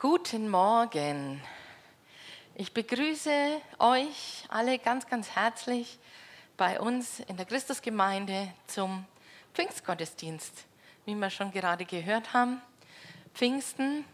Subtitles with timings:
[0.00, 1.42] Guten Morgen.
[2.54, 5.98] Ich begrüße euch alle ganz, ganz herzlich
[6.56, 9.04] bei uns in der Christusgemeinde zum
[9.54, 10.66] Pfingstgottesdienst.
[11.04, 12.62] Wie wir schon gerade gehört haben,
[13.34, 14.04] Pfingsten,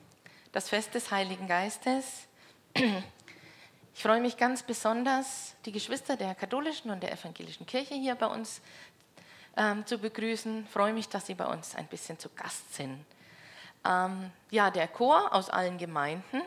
[0.52, 2.28] das Fest des Heiligen Geistes.
[3.94, 8.28] Ich freue mich ganz besonders, die Geschwister der katholischen und der evangelischen Kirche hier bei
[8.28, 8.62] uns
[9.58, 10.64] ähm, zu begrüßen.
[10.64, 13.04] Ich freue mich, dass sie bei uns ein bisschen zu Gast sind.
[13.84, 16.42] Ähm, ja, der Chor aus allen Gemeinden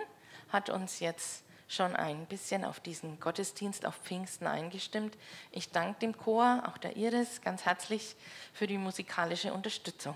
[0.49, 5.17] hat uns jetzt schon ein bisschen auf diesen Gottesdienst auf Pfingsten eingestimmt.
[5.51, 8.15] Ich danke dem Chor, auch der Iris, ganz herzlich
[8.53, 10.15] für die musikalische Unterstützung.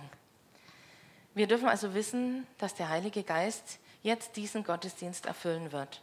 [1.34, 6.02] Wir dürfen also wissen, dass der Heilige Geist jetzt diesen Gottesdienst erfüllen wird.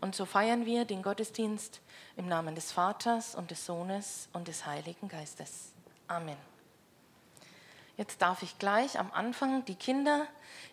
[0.00, 1.80] Und so feiern wir den Gottesdienst
[2.16, 5.72] im Namen des Vaters und des Sohnes und des Heiligen Geistes.
[6.08, 6.51] Amen.
[7.96, 10.26] Jetzt darf ich gleich am Anfang die Kinder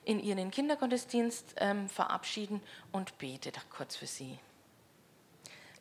[0.06, 2.62] in ihren Kindergottesdienst ähm, verabschieden
[2.92, 4.40] und bete da kurz für sie.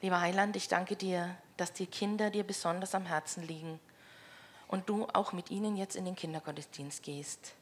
[0.01, 3.81] Lieber Heiland, ich danke dir, dass die Kinder dir besonders am Herzen liegen
[4.69, 7.55] und du auch mit ihnen jetzt in den Kindergottesdienst gehst.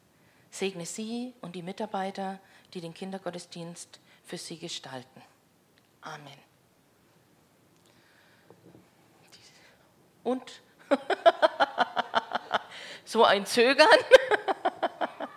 [0.50, 2.38] Segne sie und die Mitarbeiter,
[2.74, 5.22] die den Kindergottesdienst für sie gestalten.
[6.00, 6.38] Amen.
[10.24, 10.60] Und
[13.06, 13.88] so ein Zögern.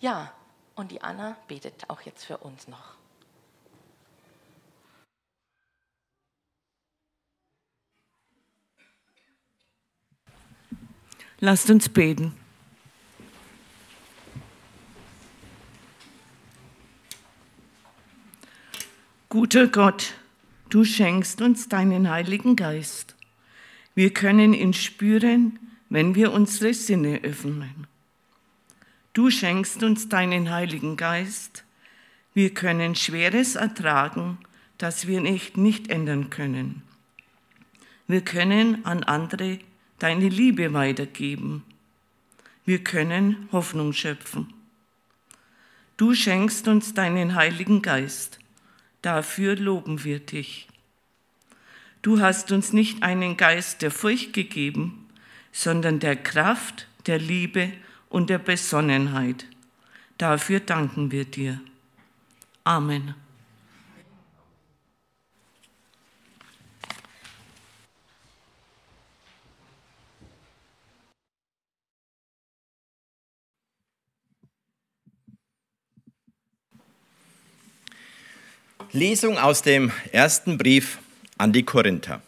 [0.00, 0.32] ja,
[0.74, 2.94] und die Anna betet auch jetzt für uns noch.
[11.40, 12.41] Lasst uns beten.
[19.32, 20.12] Guter Gott,
[20.68, 23.16] du schenkst uns deinen Heiligen Geist.
[23.94, 25.58] Wir können ihn spüren,
[25.88, 27.86] wenn wir unsere Sinne öffnen.
[29.14, 31.64] Du schenkst uns deinen Heiligen Geist.
[32.34, 34.36] Wir können Schweres ertragen,
[34.76, 36.82] das wir nicht, nicht ändern können.
[38.06, 39.60] Wir können an andere
[39.98, 41.64] deine Liebe weitergeben.
[42.66, 44.52] Wir können Hoffnung schöpfen.
[45.96, 48.38] Du schenkst uns deinen Heiligen Geist
[49.02, 50.68] Dafür loben wir dich.
[52.02, 55.08] Du hast uns nicht einen Geist der Furcht gegeben,
[55.52, 57.72] sondern der Kraft, der Liebe
[58.08, 59.46] und der Besonnenheit.
[60.18, 61.60] Dafür danken wir dir.
[62.64, 63.14] Amen.
[78.94, 80.98] Lesung aus dem ersten Brief
[81.38, 82.20] an die Korinther.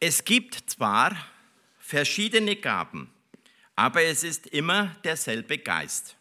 [0.00, 1.16] Es gibt zwar
[1.78, 3.08] verschiedene Gaben,
[3.76, 6.16] aber es ist immer derselbe Geist.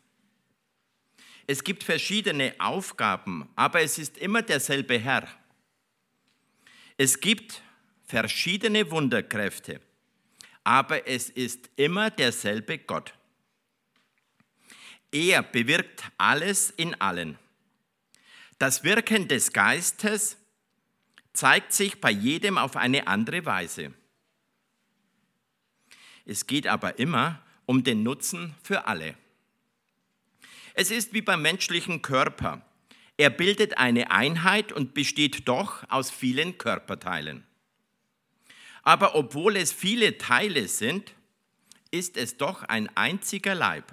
[1.48, 5.28] Es gibt verschiedene Aufgaben, aber es ist immer derselbe Herr.
[6.98, 7.64] Es gibt
[8.08, 9.82] verschiedene Wunderkräfte,
[10.64, 13.14] aber es ist immer derselbe Gott.
[15.12, 17.38] Er bewirkt alles in allen.
[18.60, 20.38] Das Wirken des Geistes
[21.34, 23.94] zeigt sich bei jedem auf eine andere Weise.
[26.26, 29.16] Es geht aber immer um den Nutzen für alle.
[30.74, 32.66] Es ist wie beim menschlichen Körper.
[33.18, 37.47] Er bildet eine Einheit und besteht doch aus vielen Körperteilen.
[38.88, 41.14] Aber obwohl es viele Teile sind,
[41.92, 43.84] ist es doch ein einziger Leib.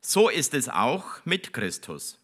[0.00, 2.18] So ist es auch mit Christus.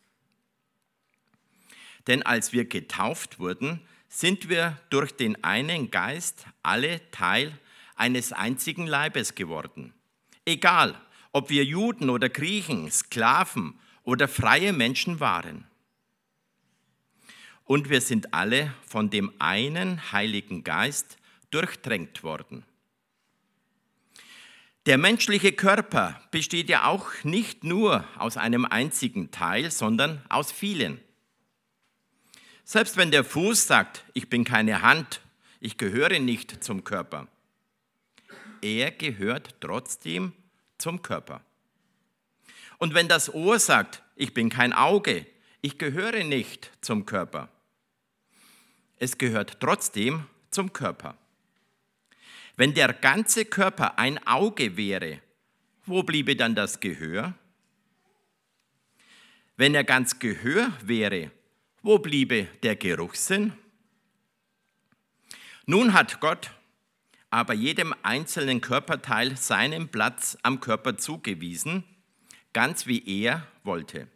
[2.09, 7.57] Denn als wir getauft wurden, sind wir durch den einen Geist alle Teil
[7.95, 9.95] eines einzigen Leibes geworden.
[10.45, 15.69] Egal, ob wir Juden oder Griechen, Sklaven oder freie Menschen waren.
[17.63, 21.17] Und wir sind alle von dem einen Heiligen Geist
[21.51, 22.65] durchdrängt worden.
[24.87, 31.01] Der menschliche Körper besteht ja auch nicht nur aus einem einzigen Teil, sondern aus vielen.
[32.65, 35.21] Selbst wenn der Fuß sagt, ich bin keine Hand,
[35.61, 37.29] ich gehöre nicht zum Körper,
[38.63, 40.33] er gehört trotzdem
[40.79, 41.43] zum Körper.
[42.79, 45.27] Und wenn das Ohr sagt, ich bin kein Auge,
[45.61, 47.51] ich gehöre nicht zum Körper,
[48.99, 51.17] es gehört trotzdem zum Körper.
[52.61, 55.23] Wenn der ganze Körper ein Auge wäre,
[55.87, 57.33] wo bliebe dann das Gehör?
[59.57, 61.31] Wenn er ganz Gehör wäre,
[61.81, 63.55] wo bliebe der Geruchssinn?
[65.65, 66.51] Nun hat Gott
[67.31, 71.83] aber jedem einzelnen Körperteil seinen Platz am Körper zugewiesen,
[72.53, 74.07] ganz wie er wollte.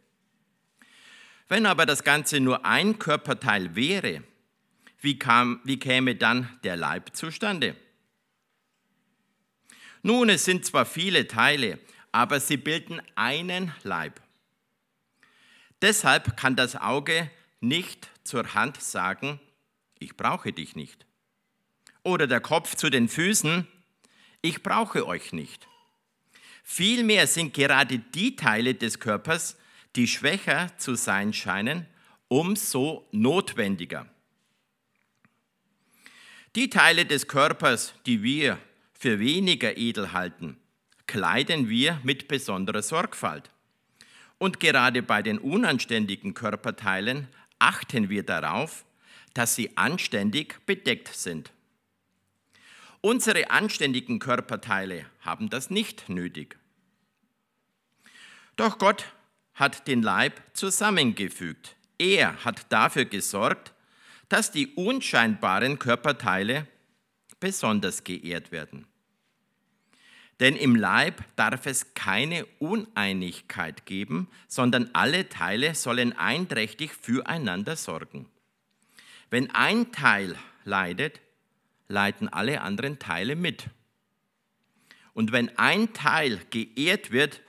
[1.47, 4.21] Wenn aber das Ganze nur ein Körperteil wäre,
[5.01, 7.75] wie, kam, wie käme dann der Leib zustande?
[10.05, 11.79] Nun, es sind zwar viele Teile,
[12.11, 14.21] aber sie bilden einen Leib.
[15.81, 19.39] Deshalb kann das Auge nicht zur Hand sagen,
[19.97, 21.07] ich brauche dich nicht.
[22.03, 23.67] Oder der Kopf zu den Füßen,
[24.43, 25.67] ich brauche euch nicht.
[26.63, 29.57] Vielmehr sind gerade die Teile des Körpers,
[29.95, 31.87] die schwächer zu sein scheinen,
[32.27, 34.05] umso notwendiger.
[36.55, 38.59] Die Teile des Körpers, die wir
[39.05, 40.57] für weniger edel halten,
[41.05, 43.51] kleiden wir mit besonderer Sorgfalt.
[44.39, 47.27] Und gerade bei den unanständigen Körperteilen
[47.59, 48.83] achten wir darauf,
[49.35, 51.51] dass sie anständig bedeckt sind.
[53.01, 56.57] Unsere anständigen Körperteile haben das nicht nötig.
[58.55, 59.05] Doch Gott
[59.53, 61.75] hat den Leib zusammengefügt.
[61.99, 63.71] Er hat dafür gesorgt,
[64.29, 66.65] dass die unscheinbaren Körperteile
[67.39, 68.87] besonders geehrt werden.
[70.39, 78.27] Denn im Leib darf es keine Uneinigkeit geben, sondern alle Teile sollen einträchtig füreinander sorgen.
[79.29, 80.35] Wenn ein Teil
[80.65, 81.21] leidet,
[81.87, 83.69] leiden alle anderen Teile mit.
[85.13, 87.41] Und wenn ein Teil geehrt wird,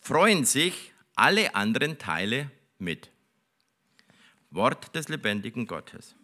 [0.00, 3.10] freuen sich alle anderen Teile mit.
[4.50, 6.14] Wort des lebendigen Gottes.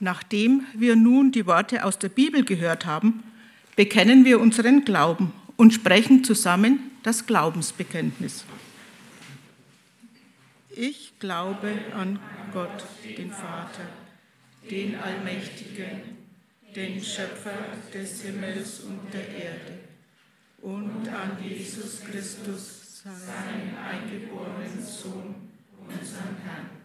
[0.00, 3.24] Nachdem wir nun die Worte aus der Bibel gehört haben,
[3.74, 8.44] bekennen wir unseren Glauben und sprechen zusammen das Glaubensbekenntnis.
[10.70, 12.20] Ich glaube an
[12.52, 13.88] Gott, den Vater,
[14.70, 16.16] den Allmächtigen,
[16.76, 17.58] den Schöpfer
[17.92, 19.78] des Himmels und der Erde,
[20.62, 25.34] und an Jesus Christus, seinen eingeborenen Sohn,
[25.88, 26.77] unseren Herrn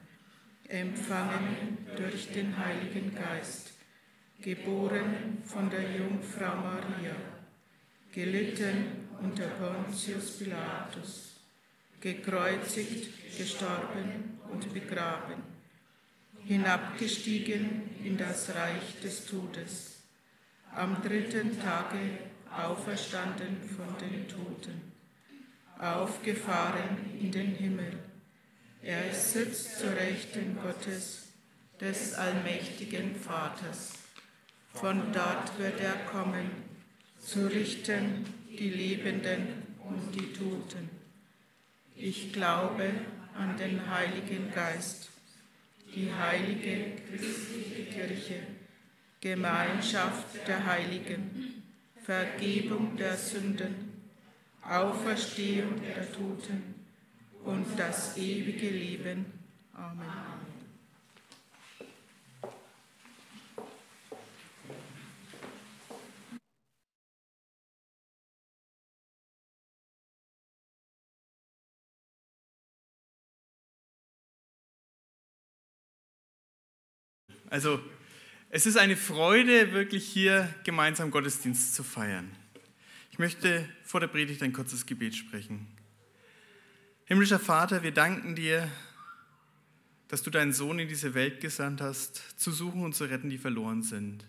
[0.68, 3.74] empfangen durch den Heiligen Geist,
[4.42, 7.16] geboren von der Jungfrau Maria,
[8.12, 11.36] gelitten unter Pontius Pilatus,
[12.00, 15.44] gekreuzigt, gestorben und begraben,
[16.46, 20.04] hinabgestiegen in das Reich des Todes,
[20.76, 22.20] am dritten Tage
[22.52, 24.92] auferstanden von den Toten,
[25.80, 28.13] aufgefahren in den Himmel
[28.84, 31.24] er sitzt zur Rechten Gottes,
[31.80, 33.94] des allmächtigen Vaters.
[34.74, 36.50] Von dort wird er kommen,
[37.20, 39.48] zu richten die Lebenden
[39.84, 40.90] und die Toten.
[41.96, 42.92] Ich glaube
[43.36, 45.10] an den Heiligen Geist,
[45.96, 48.40] die heilige christliche Kirche,
[49.22, 51.64] Gemeinschaft der Heiligen,
[52.04, 54.04] Vergebung der Sünden,
[54.62, 56.73] Auferstehung der Toten
[57.46, 59.26] und das ewige Leben.
[59.74, 60.44] Amen.
[77.50, 77.80] Also
[78.50, 82.32] es ist eine Freude, wirklich hier gemeinsam Gottesdienst zu feiern.
[83.12, 85.68] Ich möchte vor der Predigt ein kurzes Gebet sprechen.
[87.06, 88.72] Himmlischer Vater, wir danken dir,
[90.08, 93.38] dass du deinen Sohn in diese Welt gesandt hast, zu suchen und zu retten, die
[93.38, 94.26] verloren sind.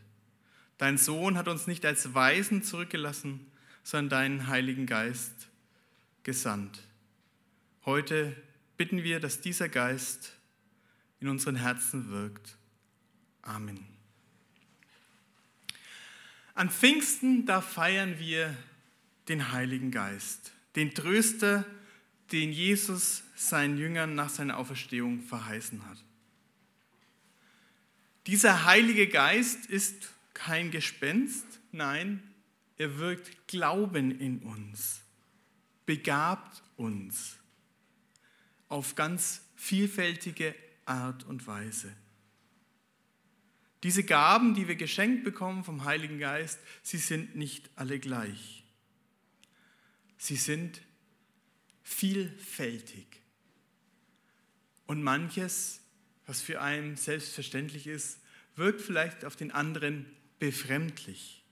[0.77, 3.47] Dein Sohn hat uns nicht als Weisen zurückgelassen,
[3.85, 5.33] sondern deinen Heiligen Geist
[6.25, 6.83] gesandt.
[7.85, 8.35] Heute
[8.77, 10.33] bitten wir, dass dieser Geist
[11.21, 12.57] in unseren Herzen wirkt.
[13.43, 13.87] Amen.
[16.55, 18.57] An Pfingsten, da feiern wir
[19.29, 21.65] den Heiligen Geist, den Tröster,
[22.33, 25.99] den Jesus seinen Jüngern nach seiner Auferstehung verheißen hat.
[28.27, 32.23] Dieser Heilige Geist ist kein Gespenst, nein,
[32.77, 35.03] er wirkt Glauben in uns,
[35.87, 37.37] begabt uns
[38.69, 40.55] auf ganz vielfältige
[40.87, 41.95] Art und Weise.
[43.83, 48.65] Diese Gaben, die wir geschenkt bekommen vom Heiligen Geist, sie sind nicht alle gleich.
[50.17, 50.81] Sie sind
[51.85, 53.07] vielfältig.
[54.87, 55.81] Und manches,
[56.27, 58.19] was für einen selbstverständlich ist,
[58.57, 60.07] wirkt vielleicht auf den anderen
[60.39, 61.45] befremdlich.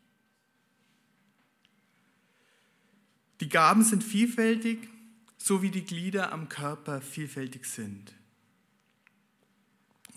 [3.41, 4.89] Die Gaben sind vielfältig,
[5.37, 8.15] so wie die Glieder am Körper vielfältig sind.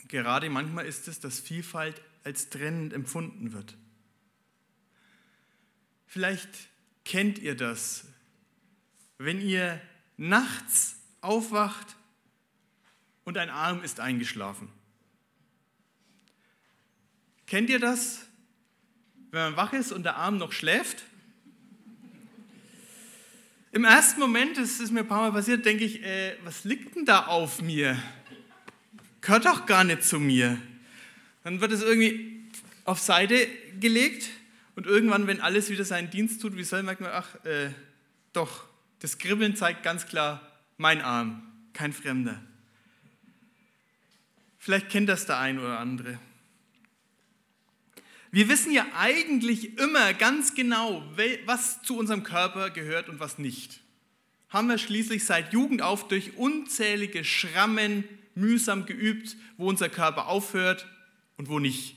[0.07, 3.75] Gerade manchmal ist es, dass Vielfalt als trennend empfunden wird.
[6.05, 6.49] Vielleicht
[7.03, 8.05] kennt ihr das,
[9.17, 9.81] wenn ihr
[10.17, 11.95] nachts aufwacht
[13.23, 14.69] und ein Arm ist eingeschlafen.
[17.47, 18.25] Kennt ihr das,
[19.31, 21.03] wenn man wach ist und der Arm noch schläft?
[23.71, 26.95] Im ersten Moment, das ist mir ein paar Mal passiert, denke ich, äh, was liegt
[26.95, 28.01] denn da auf mir?
[29.19, 30.57] Gehört doch gar nicht zu mir.
[31.43, 32.45] Dann wird es irgendwie
[32.85, 33.47] auf Seite
[33.79, 34.29] gelegt
[34.75, 37.71] und irgendwann, wenn alles wieder seinen Dienst tut, wie soll merkt man, ach, äh,
[38.33, 38.65] doch,
[39.05, 40.41] das Kribbeln zeigt ganz klar,
[40.77, 41.43] mein Arm,
[41.73, 42.41] kein Fremder.
[44.57, 46.17] Vielleicht kennt das der ein oder andere.
[48.31, 51.03] Wir wissen ja eigentlich immer ganz genau,
[51.45, 53.79] was zu unserem Körper gehört und was nicht.
[54.49, 60.87] Haben wir schließlich seit Jugend auf durch unzählige Schrammen mühsam geübt, wo unser Körper aufhört
[61.37, 61.95] und wo nicht.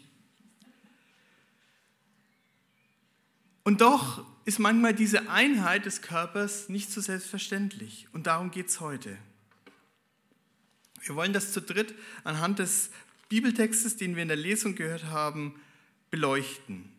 [3.69, 8.09] Und doch ist manchmal diese Einheit des Körpers nicht so selbstverständlich.
[8.15, 9.19] Und darum geht es heute.
[11.03, 11.95] Wir wollen das zu dritt
[12.25, 12.89] anhand des
[13.29, 15.61] Bibeltextes, den wir in der Lesung gehört haben,
[16.11, 16.91] beleuchten.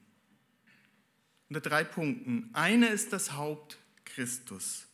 [1.47, 2.51] Unter drei Punkten.
[2.53, 4.85] Einer ist das Haupt Christus.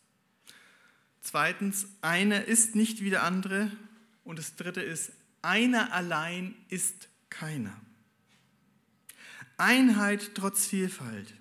[1.19, 3.69] Zweitens, einer ist nicht wie der andere.
[4.23, 7.75] Und das dritte ist, einer allein ist keiner.
[9.57, 11.33] Einheit trotz Vielfalt.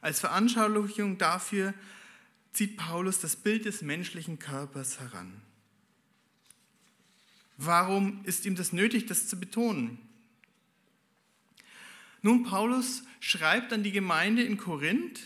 [0.00, 1.74] Als Veranschaulichung dafür
[2.52, 5.40] zieht Paulus das Bild des menschlichen Körpers heran.
[7.56, 9.98] Warum ist ihm das nötig, das zu betonen?
[12.22, 15.20] Nun, Paulus schreibt an die Gemeinde in Korinth,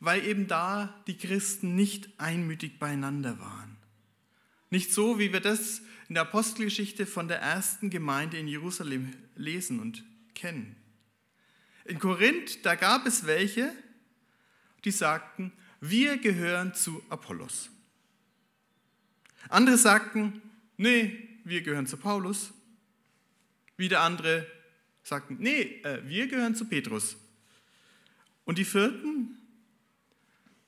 [0.00, 3.76] weil eben da die Christen nicht einmütig beieinander waren.
[4.70, 9.80] Nicht so, wie wir das in der Apostelgeschichte von der ersten Gemeinde in Jerusalem lesen
[9.80, 10.76] und kennen.
[11.84, 13.72] In Korinth, da gab es welche,
[14.84, 17.70] die sagten, wir gehören zu Apollos.
[19.48, 20.40] Andere sagten,
[20.76, 22.52] nee, wir gehören zu Paulus.
[23.76, 24.46] Wieder andere,
[25.02, 27.16] sagten, nee, äh, wir gehören zu Petrus.
[28.44, 29.36] Und die vierten,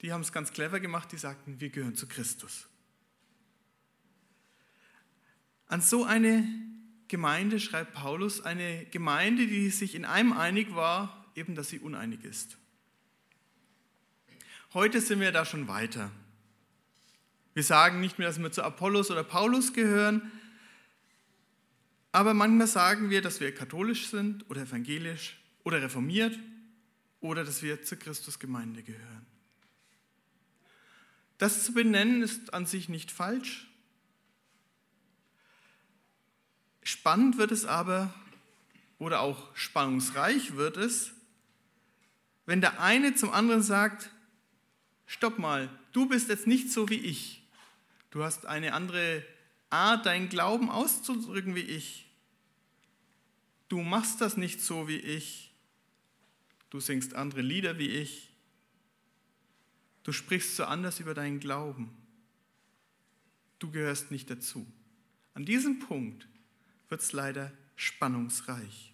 [0.01, 2.67] die haben es ganz clever gemacht, die sagten, wir gehören zu Christus.
[5.67, 6.47] An so eine
[7.15, 12.25] Gemeinde schreibt Paulus, eine Gemeinde, die sich in einem einig war, eben dass sie uneinig
[12.25, 12.57] ist.
[14.73, 16.11] Heute sind wir da schon weiter.
[17.55, 20.33] Wir sagen nicht mehr, dass wir zu Apollos oder Paulus gehören,
[22.11, 26.37] aber manchmal sagen wir, dass wir katholisch sind oder evangelisch oder reformiert
[27.21, 29.25] oder dass wir zur Christusgemeinde gehören.
[31.39, 33.69] Das zu benennen ist an sich nicht falsch.
[36.85, 38.15] Spannend wird es aber
[38.99, 41.11] oder auch spannungsreich wird es,
[42.47, 44.11] wenn der eine zum anderen sagt,
[45.07, 47.43] stopp mal, du bist jetzt nicht so wie ich.
[48.11, 49.25] Du hast eine andere
[49.71, 52.05] Art, deinen Glauben auszudrücken wie ich
[53.75, 55.53] du machst das nicht so wie ich,
[56.71, 58.31] du singst andere Lieder wie ich,
[60.05, 61.91] du sprichst so anders über deinen Glauben,
[63.59, 64.65] du gehörst nicht dazu.
[65.35, 66.29] An diesem Punkt
[66.89, 68.93] wird es leider spannungsreich.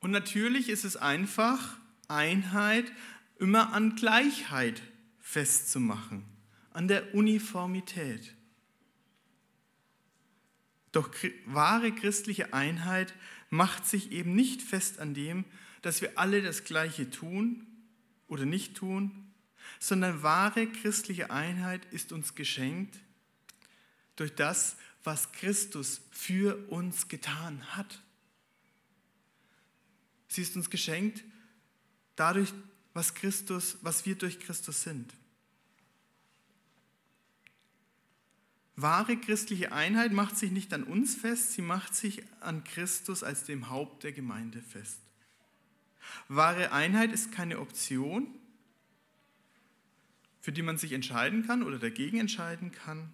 [0.00, 1.76] Und natürlich ist es einfach,
[2.08, 2.90] Einheit
[3.38, 4.82] immer an Gleichheit
[5.18, 6.24] festzumachen,
[6.70, 8.34] an der Uniformität.
[10.92, 11.10] Doch
[11.44, 13.14] wahre christliche Einheit
[13.50, 15.44] macht sich eben nicht fest an dem,
[15.82, 17.66] dass wir alle das Gleiche tun
[18.26, 19.32] oder nicht tun,
[19.78, 22.98] sondern wahre christliche Einheit ist uns geschenkt
[24.18, 28.02] durch das, was Christus für uns getan hat.
[30.28, 31.24] Sie ist uns geschenkt
[32.16, 32.52] dadurch,
[32.94, 35.12] was Christus, was wir durch Christus sind.
[38.74, 43.44] Wahre christliche Einheit macht sich nicht an uns fest, sie macht sich an Christus als
[43.44, 45.00] dem Haupt der Gemeinde fest.
[46.28, 48.28] Wahre Einheit ist keine Option,
[50.40, 53.12] für die man sich entscheiden kann oder dagegen entscheiden kann.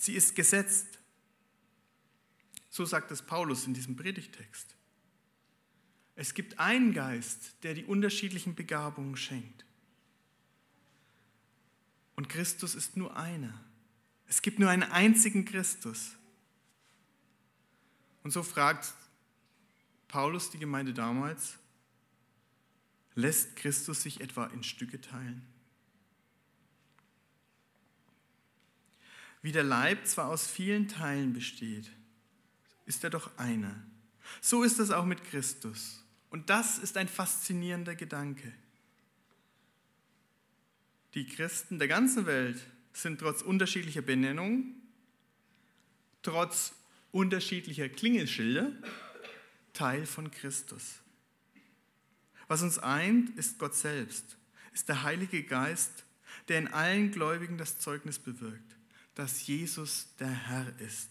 [0.00, 0.98] Sie ist gesetzt.
[2.70, 4.74] So sagt es Paulus in diesem Predigtext.
[6.16, 9.66] Es gibt einen Geist, der die unterschiedlichen Begabungen schenkt.
[12.16, 13.62] Und Christus ist nur einer.
[14.26, 16.16] Es gibt nur einen einzigen Christus.
[18.22, 18.94] Und so fragt
[20.08, 21.58] Paulus die Gemeinde damals,
[23.16, 25.44] Lässt Christus sich etwa in Stücke teilen?
[29.42, 31.90] Wie der Leib zwar aus vielen Teilen besteht,
[32.86, 33.82] ist er doch einer.
[34.40, 36.04] So ist es auch mit Christus.
[36.28, 38.52] Und das ist ein faszinierender Gedanke.
[41.14, 42.60] Die Christen der ganzen Welt
[42.92, 44.74] sind trotz unterschiedlicher Benennung,
[46.22, 46.72] trotz
[47.10, 48.72] unterschiedlicher Klingelschilder
[49.72, 51.00] Teil von Christus.
[52.48, 54.36] Was uns eint, ist Gott selbst,
[54.72, 56.04] ist der Heilige Geist,
[56.48, 58.69] der in allen Gläubigen das Zeugnis bewirkt,
[59.20, 61.10] dass Jesus der Herr ist.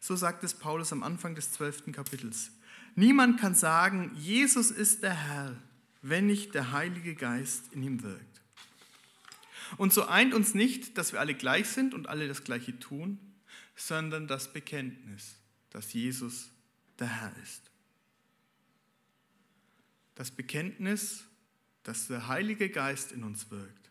[0.00, 2.50] So sagt es Paulus am Anfang des zwölften Kapitels.
[2.96, 5.56] Niemand kann sagen, Jesus ist der Herr,
[6.02, 8.40] wenn nicht der Heilige Geist in ihm wirkt.
[9.76, 13.20] Und so eint uns nicht, dass wir alle gleich sind und alle das Gleiche tun,
[13.76, 15.36] sondern das Bekenntnis,
[15.70, 16.50] dass Jesus
[16.98, 17.62] der Herr ist.
[20.16, 21.22] Das Bekenntnis,
[21.84, 23.88] dass der Heilige Geist in uns wirkt,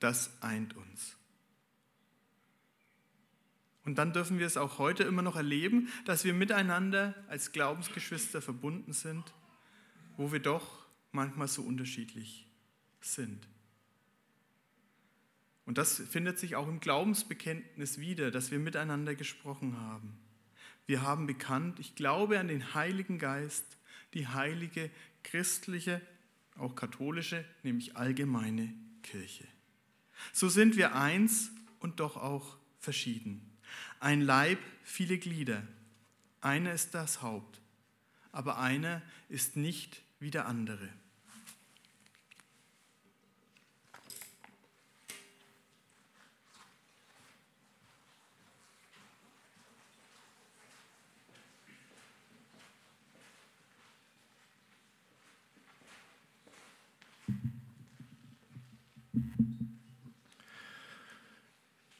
[0.00, 1.14] das eint uns.
[3.84, 8.42] Und dann dürfen wir es auch heute immer noch erleben, dass wir miteinander als Glaubensgeschwister
[8.42, 9.24] verbunden sind,
[10.16, 12.46] wo wir doch manchmal so unterschiedlich
[13.00, 13.48] sind.
[15.64, 20.18] Und das findet sich auch im Glaubensbekenntnis wieder, dass wir miteinander gesprochen haben.
[20.86, 23.64] Wir haben bekannt, ich glaube an den Heiligen Geist,
[24.12, 24.90] die heilige
[25.22, 26.00] christliche,
[26.56, 29.46] auch katholische, nämlich allgemeine Kirche.
[30.32, 33.49] So sind wir eins und doch auch verschieden.
[34.00, 35.62] Ein Leib, viele Glieder.
[36.40, 37.60] Einer ist das Haupt,
[38.32, 40.88] aber einer ist nicht wie der andere.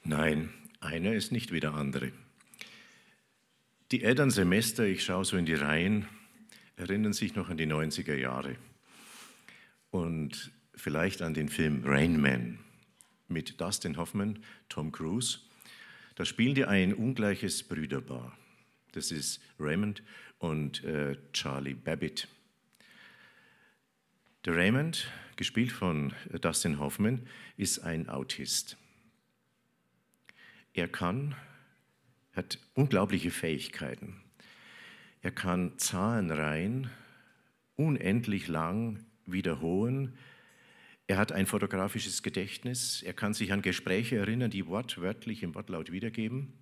[0.02, 0.52] Nein,
[0.90, 2.10] einer ist nicht wie der andere.
[3.92, 6.08] Die Elternsemester, ich schaue so in die Reihen,
[6.76, 8.56] erinnern sich noch an die 90er Jahre
[9.90, 12.58] und vielleicht an den Film Rain Man
[13.28, 15.38] mit Dustin Hoffman, Tom Cruise.
[16.16, 18.36] Da spielen die ein ungleiches Brüderpaar.
[18.90, 20.02] Das ist Raymond
[20.38, 22.26] und äh, Charlie Babbitt.
[24.44, 28.76] Der Raymond, gespielt von Dustin Hoffman, ist ein Autist.
[30.72, 31.34] Er kann,
[32.32, 34.20] hat unglaubliche Fähigkeiten.
[35.22, 36.90] Er kann Zahlenreihen
[37.76, 40.16] unendlich lang wiederholen.
[41.06, 43.02] Er hat ein fotografisches Gedächtnis.
[43.02, 46.52] Er kann sich an Gespräche erinnern, die wortwörtlich im Wortlaut wiedergeben.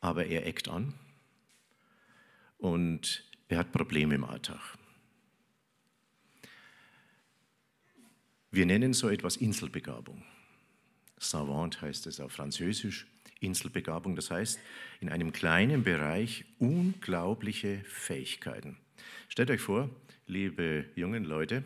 [0.00, 0.94] Aber er eckt an
[2.58, 4.76] und er hat Probleme im Alltag.
[8.50, 10.24] Wir nennen so etwas Inselbegabung.
[11.18, 13.06] Savant heißt es auf Französisch,
[13.40, 14.58] Inselbegabung, das heißt
[15.00, 18.76] in einem kleinen Bereich unglaubliche Fähigkeiten.
[19.28, 19.90] Stellt euch vor,
[20.26, 21.62] liebe jungen Leute,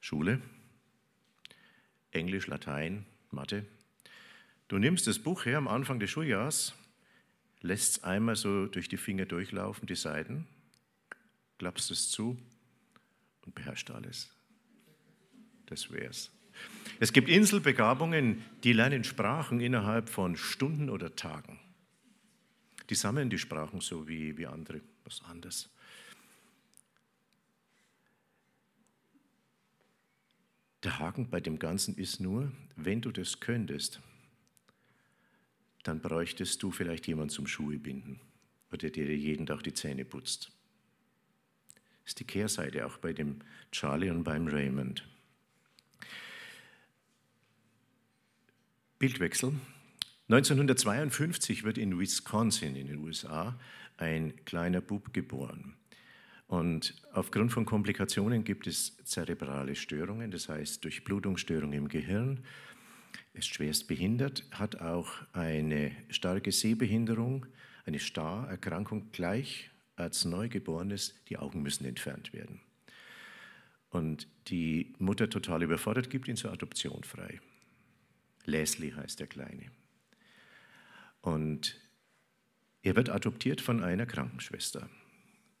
[0.00, 0.40] Schule,
[2.10, 3.66] Englisch, Latein, Mathe.
[4.68, 6.74] Du nimmst das Buch her am Anfang des Schuljahres,
[7.60, 10.46] lässt es einmal so durch die Finger durchlaufen, die Seiten,
[11.58, 12.38] klappst es zu
[13.44, 14.30] und beherrscht alles.
[15.66, 16.30] Das wär's.
[17.00, 21.58] Es gibt Inselbegabungen, die lernen Sprachen innerhalb von Stunden oder Tagen.
[22.90, 25.70] Die sammeln die Sprachen so wie, wie andere, was anderes.
[30.82, 34.00] Der Haken bei dem Ganzen ist nur, wenn du das könntest,
[35.82, 38.20] dann bräuchtest du vielleicht jemanden zum Schuhe binden
[38.68, 40.52] oder der dir jeden Tag die Zähne putzt.
[42.02, 43.40] Das ist die Kehrseite auch bei dem
[43.72, 45.08] Charlie und beim Raymond.
[48.98, 49.52] Bildwechsel.
[50.28, 53.58] 1952 wird in Wisconsin in den USA
[53.96, 55.76] ein kleiner Bub geboren.
[56.46, 62.44] Und aufgrund von Komplikationen gibt es zerebrale Störungen, das heißt Durchblutungsstörungen im Gehirn.
[63.32, 67.46] Ist schwerst behindert, hat auch eine starke Sehbehinderung,
[67.84, 71.14] eine Starerkrankung gleich als Neugeborenes.
[71.28, 72.60] Die Augen müssen entfernt werden.
[73.90, 77.40] Und die Mutter total überfordert, gibt ihn zur Adoption frei.
[78.44, 79.70] Leslie heißt der Kleine.
[81.20, 81.80] Und
[82.82, 84.90] er wird adoptiert von einer Krankenschwester.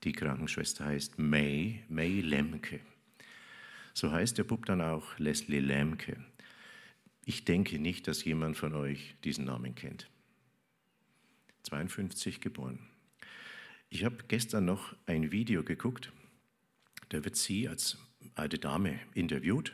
[0.02, 2.80] Die Krankenschwester heißt May, May Lemke.
[3.94, 6.22] So heißt der Bub dann auch Leslie Lemke.
[7.24, 10.10] Ich denke nicht, dass jemand von euch diesen Namen kennt.
[11.62, 12.78] 52 geboren.
[13.88, 16.12] Ich habe gestern noch ein Video geguckt.
[17.08, 17.96] Da wird sie als
[18.34, 19.72] alte Dame interviewt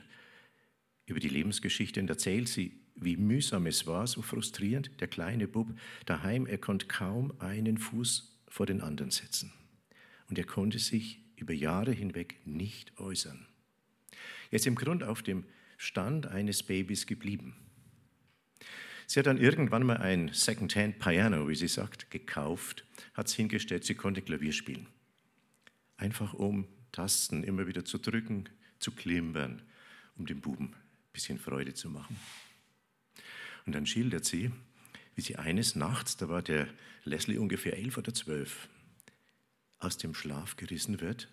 [1.07, 5.01] über die Lebensgeschichte und erzählt sie, wie mühsam es war, so frustrierend.
[5.01, 5.69] Der kleine Bub
[6.07, 9.53] daheim, er konnte kaum einen Fuß vor den anderen setzen.
[10.29, 13.47] Und er konnte sich über Jahre hinweg nicht äußern.
[14.51, 15.45] Er ist im Grunde auf dem
[15.77, 17.57] Stand eines Babys geblieben.
[19.07, 22.85] Sie hat dann irgendwann mal ein Second-Hand-Piano, wie sie sagt, gekauft,
[23.15, 24.87] hat es hingestellt, sie konnte Klavier spielen.
[25.97, 29.63] Einfach um Tasten immer wieder zu drücken, zu klimpern,
[30.17, 32.17] um dem Buben ein bisschen Freude zu machen.
[33.71, 34.51] Und dann schildert sie,
[35.15, 36.67] wie sie eines Nachts, da war der
[37.05, 38.69] Leslie ungefähr elf oder zwölf,
[39.79, 41.29] aus dem Schlaf gerissen wird,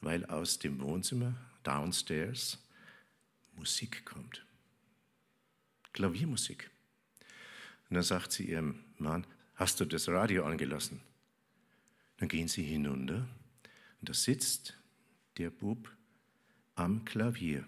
[0.00, 2.58] weil aus dem Wohnzimmer downstairs
[3.52, 4.44] Musik kommt.
[5.92, 6.72] Klaviermusik.
[7.88, 11.00] Und dann sagt sie ihrem Mann, hast du das Radio angelassen?
[12.16, 13.28] Dann gehen sie hinunter
[14.00, 14.76] und da sitzt
[15.38, 15.88] der Bub
[16.74, 17.64] am Klavier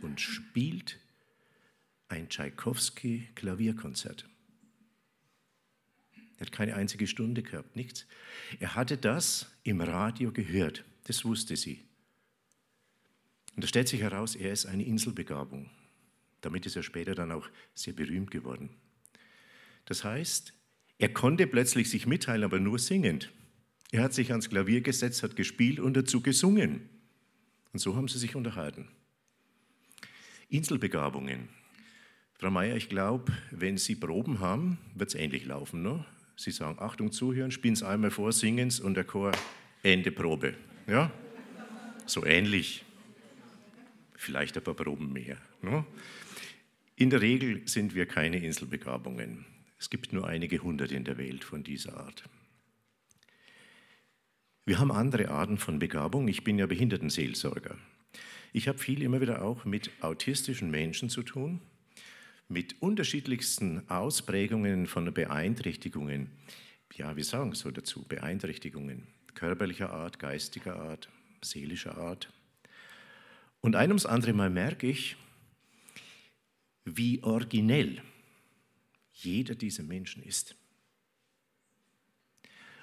[0.00, 1.01] und spielt
[2.12, 4.28] ein Tschaikowski-Klavierkonzert.
[6.36, 8.06] Er hat keine einzige Stunde gehabt, nichts.
[8.60, 11.80] Er hatte das im Radio gehört, das wusste sie.
[13.56, 15.70] Und da stellt sich heraus, er ist eine Inselbegabung.
[16.42, 18.68] Damit ist er später dann auch sehr berühmt geworden.
[19.86, 20.52] Das heißt,
[20.98, 23.32] er konnte plötzlich sich mitteilen, aber nur singend.
[23.90, 26.90] Er hat sich ans Klavier gesetzt, hat gespielt und dazu gesungen.
[27.72, 28.88] Und so haben sie sich unterhalten.
[30.48, 31.61] Inselbegabungen.
[32.42, 35.80] Frau Meier, ich glaube, wenn Sie Proben haben, wird es ähnlich laufen.
[35.84, 36.04] Ne?
[36.34, 39.30] Sie sagen, Achtung, zuhören, spielen es einmal vor, singen es und der Chor,
[39.84, 40.54] Ende Probe.
[40.88, 41.12] Ja?
[42.04, 42.84] So ähnlich.
[44.16, 45.36] Vielleicht ein paar Proben mehr.
[45.60, 45.84] Ne?
[46.96, 49.44] In der Regel sind wir keine Inselbegabungen.
[49.78, 52.24] Es gibt nur einige hundert in der Welt von dieser Art.
[54.64, 56.26] Wir haben andere Arten von Begabung.
[56.26, 57.76] Ich bin ja Behindertenseelsorger.
[58.52, 61.60] Ich habe viel immer wieder auch mit autistischen Menschen zu tun,
[62.48, 66.30] mit unterschiedlichsten Ausprägungen von Beeinträchtigungen.
[66.94, 71.08] Ja, wir sagen so dazu, Beeinträchtigungen körperlicher Art, geistiger Art,
[71.42, 72.32] seelischer Art.
[73.60, 75.16] Und ein ums andere Mal merke ich,
[76.84, 78.02] wie originell
[79.12, 80.56] jeder dieser Menschen ist.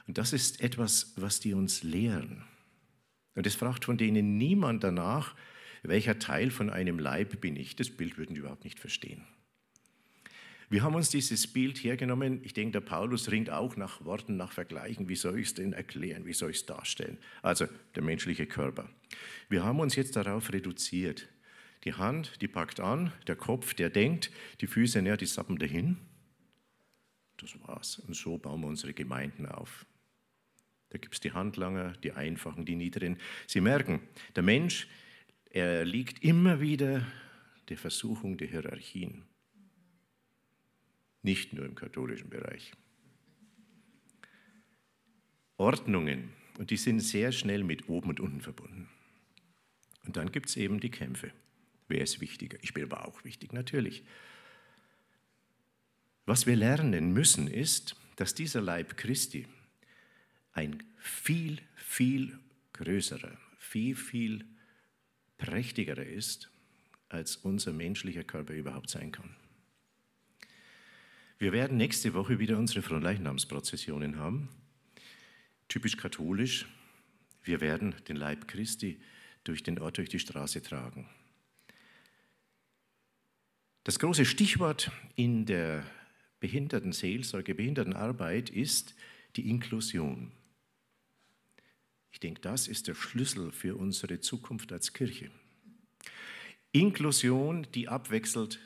[0.08, 2.44] Und das ist etwas, was die uns lehren.
[3.36, 5.36] Und es fragt von denen niemand danach,
[5.84, 7.76] welcher Teil von einem Leib bin ich.
[7.76, 9.26] Das Bild würden die überhaupt nicht verstehen.
[10.70, 12.42] Wir haben uns dieses Bild hergenommen.
[12.44, 15.10] Ich denke, der Paulus ringt auch nach Worten, nach Vergleichen.
[15.10, 16.26] Wie soll ich es denn erklären?
[16.26, 17.18] Wie soll ich es darstellen?
[17.42, 18.88] Also der menschliche Körper.
[19.50, 21.28] Wir haben uns jetzt darauf reduziert.
[21.86, 25.98] Die Hand, die packt an, der Kopf, der denkt, die Füße, ja, die sappen dahin.
[27.38, 27.98] Das war's.
[28.00, 29.88] Und so bauen wir unsere Gemeinden auf.
[30.90, 33.18] Da gibt es die Handlanger, die Einfachen, die Niederen.
[33.48, 34.02] Sie merken,
[34.36, 34.88] der Mensch,
[35.50, 37.08] er liegt immer wieder
[37.70, 39.24] der Versuchung der Hierarchien
[41.22, 42.72] nicht nur im katholischen Bereich.
[45.58, 48.90] Ordnungen, und die sind sehr schnell mit oben und unten verbunden.
[50.06, 51.32] Und dann gibt es eben die Kämpfe.
[51.88, 52.58] Wer ist wichtiger?
[52.62, 54.04] Ich bin aber auch wichtig, natürlich.
[56.26, 59.48] Was wir lernen müssen, ist, dass dieser Leib Christi
[60.52, 62.38] ein viel, viel
[62.74, 64.46] größerer, viel, viel
[65.38, 66.52] prächtigerer ist,
[67.08, 69.36] als unser menschlicher Körper überhaupt sein kann.
[71.42, 74.50] Wir werden nächste Woche wieder unsere Fronleichnamsprozessionen haben.
[75.70, 76.68] Typisch katholisch.
[77.44, 79.00] Wir werden den Leib Christi
[79.46, 81.08] durch den Ort, durch die Straße tragen.
[83.86, 85.86] Das große Stichwort in der
[86.42, 88.94] Behindertenseelsorge, Behindertenarbeit ist
[89.38, 90.34] die Inklusion.
[92.12, 95.32] Ich denke, das ist der Schlüssel für unsere Zukunft als Kirche.
[96.74, 98.60] Inklusion, die abwechselt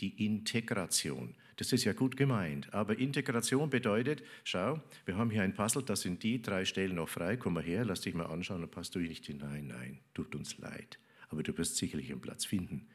[0.00, 1.34] die Integration.
[1.58, 2.72] Das ist ja gut gemeint.
[2.72, 7.08] Aber Integration bedeutet, schau, wir haben hier ein Puzzle, da sind die drei Stellen noch
[7.08, 9.66] frei, komm mal her, lass dich mal anschauen, da passt du nicht hinein.
[9.66, 11.00] Nein, tut uns leid.
[11.30, 12.86] Aber du wirst sicherlich einen Platz finden.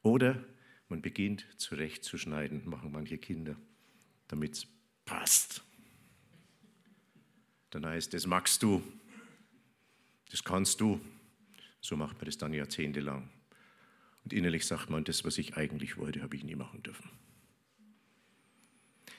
[0.00, 0.42] Oder
[0.88, 3.56] man beginnt zurechtzuschneiden, machen manche Kinder,
[4.28, 4.66] damit es
[5.04, 5.62] passt.
[7.68, 8.82] Dann heißt es, das magst du,
[10.30, 10.98] das kannst du.
[11.82, 13.28] So macht man das dann jahrzehntelang.
[14.28, 17.08] Und innerlich sagt man, das, was ich eigentlich wollte, habe ich nie machen dürfen.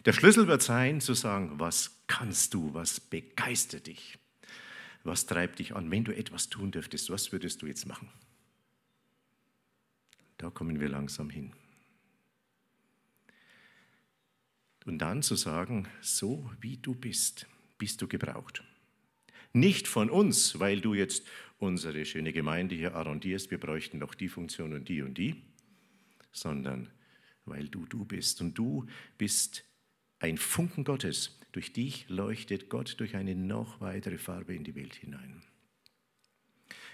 [0.05, 4.19] Der Schlüssel wird sein, zu sagen, was kannst du, was begeistert dich,
[5.03, 8.07] was treibt dich an, wenn du etwas tun dürftest, was würdest du jetzt machen?
[10.37, 11.53] Da kommen wir langsam hin.
[14.85, 17.47] Und dann zu sagen, so wie du bist,
[17.79, 18.63] bist du gebraucht.
[19.53, 21.25] Nicht von uns, weil du jetzt
[21.59, 25.35] unsere schöne Gemeinde hier arrondierst, wir bräuchten noch die Funktion und die und die,
[26.31, 26.89] sondern
[27.45, 28.41] weil du du bist.
[28.41, 29.65] Und du bist
[30.19, 31.37] ein Funken Gottes.
[31.51, 35.41] Durch dich leuchtet Gott durch eine noch weitere Farbe in die Welt hinein.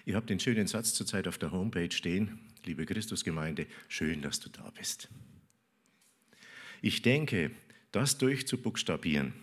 [0.06, 4.50] Ihr habt den schönen Satz zurzeit auf der Homepage stehen, liebe Christusgemeinde, schön, dass du
[4.50, 5.10] da bist.
[6.82, 7.52] Ich denke,
[7.92, 9.34] das durchzubuchstabieren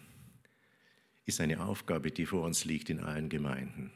[1.25, 3.93] ist eine Aufgabe, die vor uns liegt in allen Gemeinden.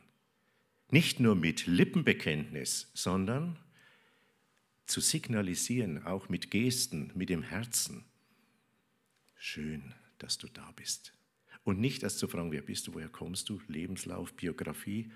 [0.90, 3.58] Nicht nur mit Lippenbekenntnis, sondern
[4.86, 8.04] zu signalisieren, auch mit Gesten, mit dem Herzen.
[9.36, 11.12] Schön, dass du da bist.
[11.64, 15.10] Und nicht erst zu fragen, wer bist du, woher kommst du, Lebenslauf, Biografie,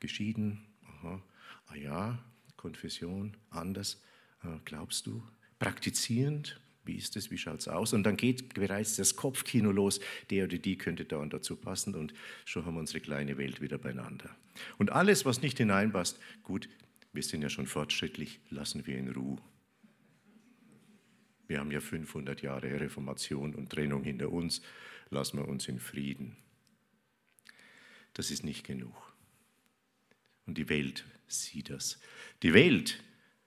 [0.00, 1.22] geschieden, aha,
[1.66, 2.24] ah ja,
[2.56, 4.02] Konfession, anders,
[4.42, 5.22] äh, glaubst du,
[5.58, 7.92] praktizierend, wie ist es, wie schaut es aus?
[7.92, 11.94] Und dann geht bereits das Kopfkino los, der oder die könnte da und dazu passen
[11.94, 12.14] und
[12.44, 14.34] schon haben wir unsere kleine Welt wieder beieinander.
[14.78, 16.68] Und alles, was nicht hineinpasst, gut,
[17.12, 19.38] wir sind ja schon fortschrittlich, lassen wir in Ruhe.
[21.48, 24.62] Wir haben ja 500 Jahre Reformation und Trennung hinter uns,
[25.10, 26.36] lassen wir uns in Frieden.
[28.14, 29.12] Das ist nicht genug.
[30.46, 32.00] Und die Welt sieht das.
[32.42, 33.02] Die Welt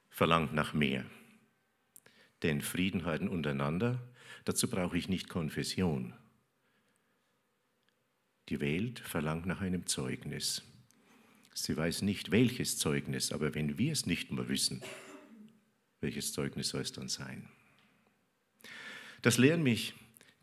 [0.10, 1.06] verlangt nach mehr.
[2.44, 4.00] Denn Frieden halten untereinander,
[4.44, 6.14] dazu brauche ich nicht Konfession.
[8.50, 10.62] Die Welt verlangt nach einem Zeugnis.
[11.54, 14.82] Sie weiß nicht, welches Zeugnis, aber wenn wir es nicht mehr wissen,
[16.02, 17.48] welches Zeugnis soll es dann sein?
[19.22, 19.94] Das lehren mich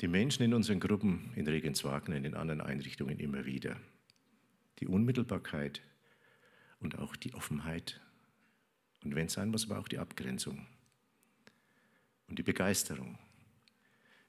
[0.00, 3.78] die Menschen in unseren Gruppen in Regenswagen, in den anderen Einrichtungen immer wieder.
[4.78, 5.82] Die Unmittelbarkeit
[6.78, 8.00] und auch die Offenheit
[9.04, 10.66] und wenn es sein muss, aber auch die Abgrenzung
[12.30, 13.18] und die Begeisterung.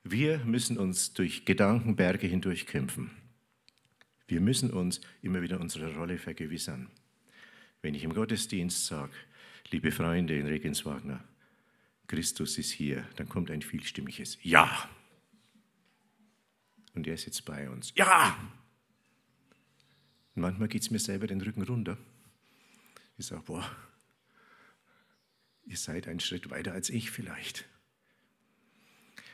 [0.04, 3.12] Wir müssen uns durch Gedankenberge hindurchkämpfen.
[4.28, 6.90] Wir müssen uns immer wieder unsere Rolle vergewissern.
[7.82, 9.14] Wenn ich im Gottesdienst sage,
[9.70, 11.24] liebe Freunde in Regenswagner,
[12.08, 14.90] Christus ist hier, dann kommt ein vielstimmiges Ja.
[16.94, 17.94] Und er ist jetzt bei uns.
[17.96, 18.38] Ja!
[20.36, 21.98] Und manchmal geht es mir selber den Rücken runter.
[23.18, 23.70] Ich sage, boah,
[25.66, 27.68] ihr seid einen Schritt weiter als ich vielleicht.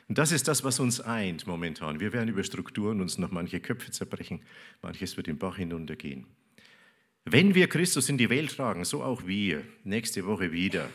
[0.07, 1.99] Und das ist das, was uns eint momentan.
[1.99, 4.41] Wir werden über Strukturen uns noch manche Köpfe zerbrechen,
[4.81, 6.25] manches wird den Bach hinuntergehen.
[7.25, 10.89] Wenn wir Christus in die Welt tragen, so auch wir, nächste Woche wieder,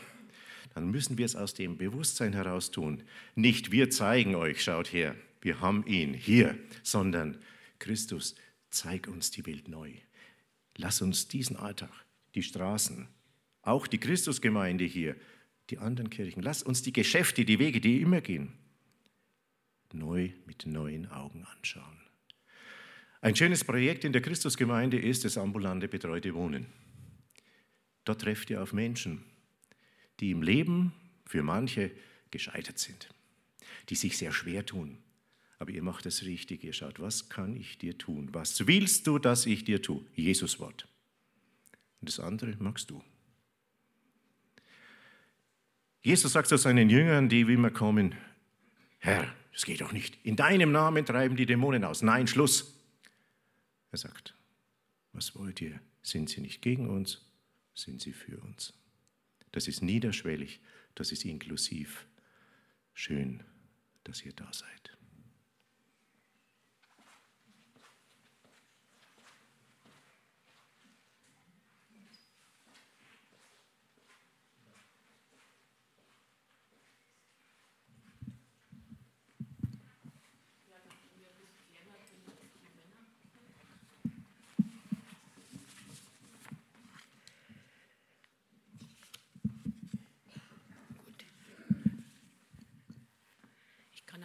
[0.73, 3.03] dann müssen wir es aus dem Bewusstsein heraus tun.
[3.35, 7.37] Nicht wir zeigen euch, schaut her, wir haben ihn hier, sondern
[7.77, 8.33] Christus,
[8.71, 9.91] zeig uns die Welt neu.
[10.75, 11.91] Lass uns diesen Alltag,
[12.33, 13.07] die Straßen,
[13.61, 15.15] auch die Christusgemeinde hier,
[15.69, 18.53] die anderen Kirchen, lass uns die Geschäfte, die Wege, die immer gehen,
[19.93, 22.01] neu mit neuen Augen anschauen.
[23.21, 26.65] Ein schönes Projekt in der Christusgemeinde ist das ambulante betreute Wohnen.
[28.03, 29.23] Dort trefft ihr auf Menschen,
[30.19, 30.93] die im Leben
[31.25, 31.91] für manche
[32.31, 33.13] gescheitert sind,
[33.89, 34.97] die sich sehr schwer tun.
[35.59, 38.27] Aber ihr macht es richtig, ihr schaut, was kann ich dir tun?
[38.33, 40.03] Was willst du, dass ich dir tue?
[40.15, 40.87] Jesus Wort.
[42.01, 43.01] Und das andere magst du.
[46.01, 48.15] Jesus sagt zu seinen Jüngern, die wie immer kommen,
[48.99, 50.17] Herr, das geht doch nicht.
[50.25, 52.01] In deinem Namen treiben die Dämonen aus.
[52.01, 52.79] Nein, Schluss.
[53.91, 54.35] Er sagt,
[55.13, 55.79] was wollt ihr?
[56.01, 57.21] Sind sie nicht gegen uns?
[57.75, 58.73] Sind sie für uns?
[59.51, 60.59] Das ist niederschwellig,
[60.95, 62.07] das ist inklusiv.
[62.93, 63.43] Schön,
[64.03, 64.92] dass ihr da seid.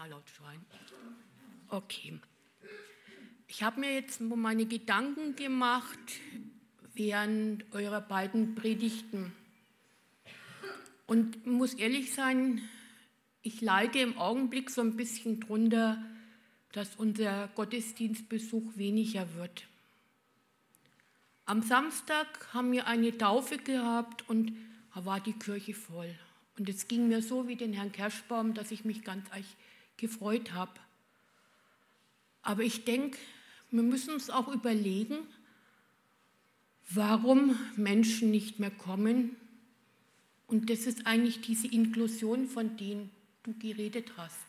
[0.09, 0.65] Laut schreien.
[1.69, 2.19] Okay.
[3.47, 5.99] Ich habe mir jetzt meine Gedanken gemacht
[6.95, 9.33] während eurer beiden Predigten.
[11.07, 12.61] Und muss ehrlich sein,
[13.43, 16.05] ich leide im Augenblick so ein bisschen drunter,
[16.73, 19.67] dass unser Gottesdienstbesuch weniger wird.
[21.47, 24.53] Am Samstag haben wir eine Taufe gehabt und
[24.95, 26.15] da war die Kirche voll.
[26.59, 29.31] Und es ging mir so wie den Herrn Kerschbaum, dass ich mich ganz
[29.99, 30.73] gefreut habe.
[32.43, 33.19] Aber ich denke,
[33.71, 35.19] wir müssen uns auch überlegen,
[36.89, 39.37] warum Menschen nicht mehr kommen.
[40.47, 43.07] Und das ist eigentlich diese Inklusion, von der
[43.43, 44.47] du geredet hast.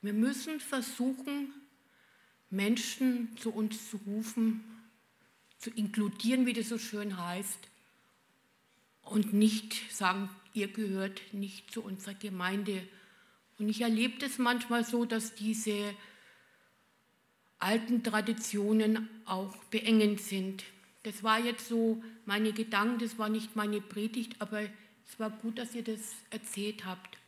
[0.00, 1.54] Wir müssen versuchen,
[2.50, 4.64] Menschen zu uns zu rufen,
[5.58, 7.68] zu inkludieren, wie das so schön heißt,
[9.02, 12.86] und nicht sagen, ihr gehört nicht zu unserer Gemeinde.
[13.62, 15.94] Und ich erlebe das manchmal so, dass diese
[17.60, 20.64] alten Traditionen auch beengend sind.
[21.04, 25.60] Das war jetzt so meine Gedanken, das war nicht meine Predigt, aber es war gut,
[25.60, 27.18] dass ihr das erzählt habt.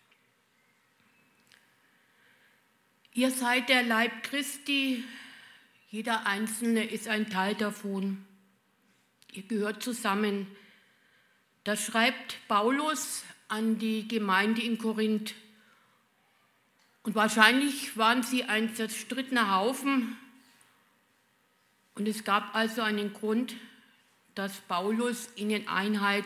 [3.12, 5.04] Ihr seid der Leib Christi,
[5.92, 8.24] jeder Einzelne ist ein Teil davon.
[9.30, 10.48] Ihr gehört zusammen.
[11.62, 15.32] Das schreibt Paulus an die Gemeinde in Korinth.
[17.04, 20.16] Und wahrscheinlich waren sie ein zerstrittener Haufen.
[21.94, 23.54] Und es gab also einen Grund,
[24.34, 26.24] dass Paulus ihnen Einheit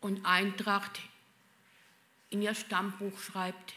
[0.00, 1.00] und Eintracht
[2.28, 3.74] in ihr Stammbuch schreibt.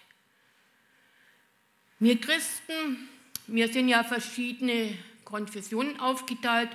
[2.00, 3.10] Wir Christen,
[3.46, 6.70] wir sind ja verschiedene Konfessionen aufgeteilt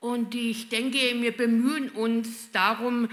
[0.00, 3.10] und ich denke, wir bemühen uns darum,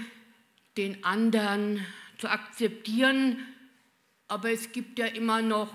[0.78, 1.86] den anderen
[2.18, 3.46] zu akzeptieren,
[4.28, 5.74] aber es gibt ja immer noch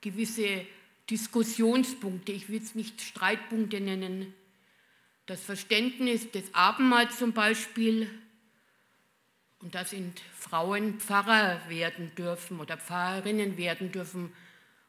[0.00, 0.66] gewisse
[1.10, 4.34] Diskussionspunkte, ich will es nicht Streitpunkte nennen.
[5.26, 8.08] Das Verständnis des Abendmahls zum Beispiel,
[9.60, 14.32] und da sind Frauen Pfarrer werden dürfen oder Pfarrerinnen werden dürfen.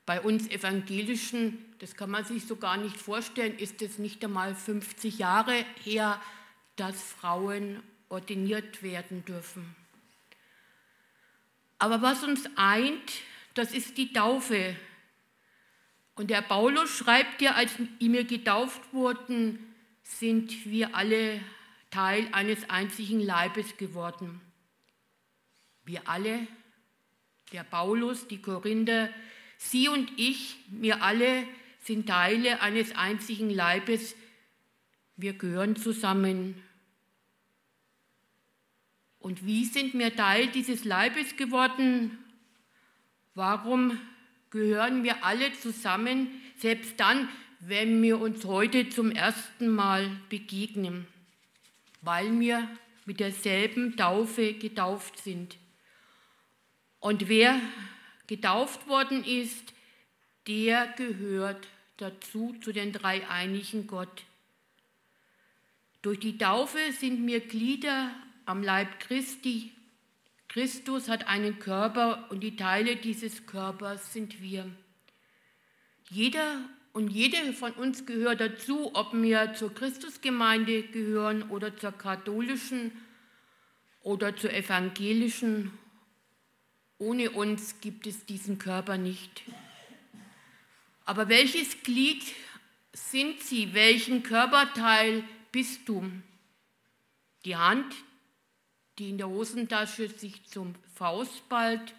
[0.06, 4.56] Bei uns Evangelischen, das kann man sich so gar nicht vorstellen, ist es nicht einmal
[4.56, 6.20] 50 Jahre her,
[6.76, 9.76] dass Frauen ordiniert werden dürfen.
[11.84, 13.12] Aber was uns eint,
[13.56, 14.74] das ist die Taufe.
[16.16, 19.60] Und der Paulus schreibt ja, als wir getauft wurden,
[20.02, 21.42] sind wir alle
[21.92, 24.40] Teil eines einzigen Leibes geworden.
[25.84, 26.48] Wir alle,
[27.52, 29.10] der Paulus, die Korinther,
[29.58, 31.46] Sie und ich, wir alle
[31.82, 34.16] sind Teile eines einzigen Leibes.
[35.18, 36.64] Wir gehören zusammen.
[39.24, 42.18] Und wie sind wir Teil dieses Leibes geworden?
[43.36, 43.98] Warum
[44.50, 47.30] gehören wir alle zusammen, selbst dann,
[47.62, 51.08] wenn wir uns heute zum ersten Mal begegnen?
[52.02, 52.68] Weil wir
[53.06, 55.58] mit derselben Taufe getauft sind.
[57.00, 57.62] Und wer
[58.28, 59.74] getauft worden ist,
[60.50, 64.26] der gehört dazu, zu den dreieinigen Gott.
[66.02, 68.12] Durch die Taufe sind wir Glieder
[68.46, 69.72] am Leib Christi.
[70.48, 74.70] Christus hat einen Körper und die Teile dieses Körpers sind wir.
[76.10, 76.60] Jeder
[76.92, 82.92] und jede von uns gehört dazu, ob wir zur Christusgemeinde gehören oder zur katholischen
[84.02, 85.72] oder zur evangelischen
[87.04, 89.44] ohne uns gibt es diesen Körper nicht.
[91.04, 92.24] Aber welches Glied
[92.94, 93.74] sind sie?
[93.74, 96.10] Welchen Körperteil bist du?
[97.44, 97.94] Die Hand,
[99.00, 101.94] die in der Hosentasche sich zum Faust ballt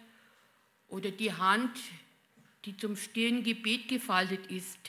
[0.87, 1.77] oder die Hand,
[2.65, 4.79] die zum stillen Gebet gefaltet ist?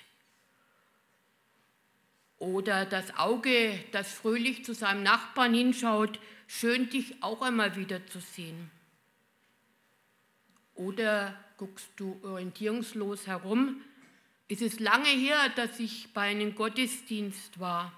[2.39, 8.21] Oder das Auge, das fröhlich zu seinem Nachbarn hinschaut, schön dich auch einmal wieder zu
[8.21, 8.71] sehen.
[10.75, 13.81] Oder guckst du orientierungslos herum?
[14.49, 17.93] Es ist lange her, dass ich bei einem Gottesdienst war.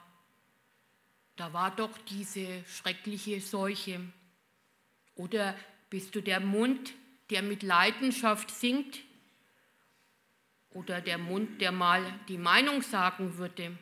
[1.39, 4.01] Da war doch diese schreckliche Seuche.
[5.15, 5.57] Oder
[5.89, 6.95] bist du der Mund,
[7.31, 8.99] der mit Leidenschaft singt?
[10.71, 13.79] Oder der Mund, der mal die Meinung sagen würde?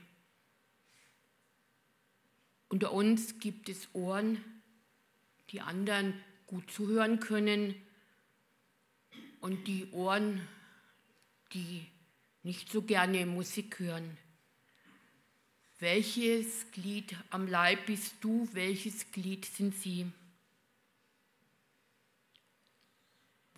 [2.69, 4.45] Unter uns gibt es Ohren,
[5.49, 6.13] die anderen
[6.47, 7.75] gut zuhören können
[9.41, 10.47] und die Ohren,
[11.55, 11.87] die
[12.43, 14.19] nicht so gerne Musik hören.
[15.79, 18.49] Welches Glied am Leib bist du?
[18.53, 20.11] Welches Glied sind sie?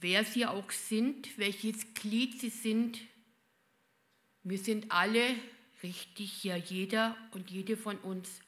[0.01, 3.01] Wer sie auch sind, welches Glied sie sind,
[4.45, 5.35] wir sind alle
[5.83, 8.41] richtig, ja jeder und jede von uns.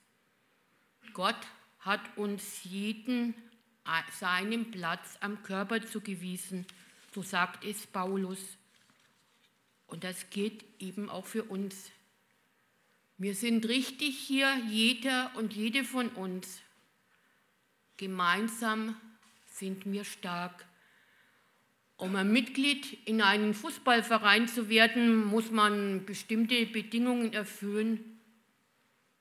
[1.12, 1.36] Gott
[1.80, 3.34] hat uns jeden
[4.12, 6.64] seinen Platz am Körper zugewiesen
[7.12, 8.38] so sagt es Paulus.
[9.86, 11.90] Und das gilt eben auch für uns.
[13.21, 16.62] Wir sind richtig hier, jeder und jede von uns.
[17.99, 18.97] Gemeinsam
[19.45, 20.64] sind wir stark.
[21.99, 28.18] Um ein Mitglied in einen Fußballverein zu werden, muss man bestimmte Bedingungen erfüllen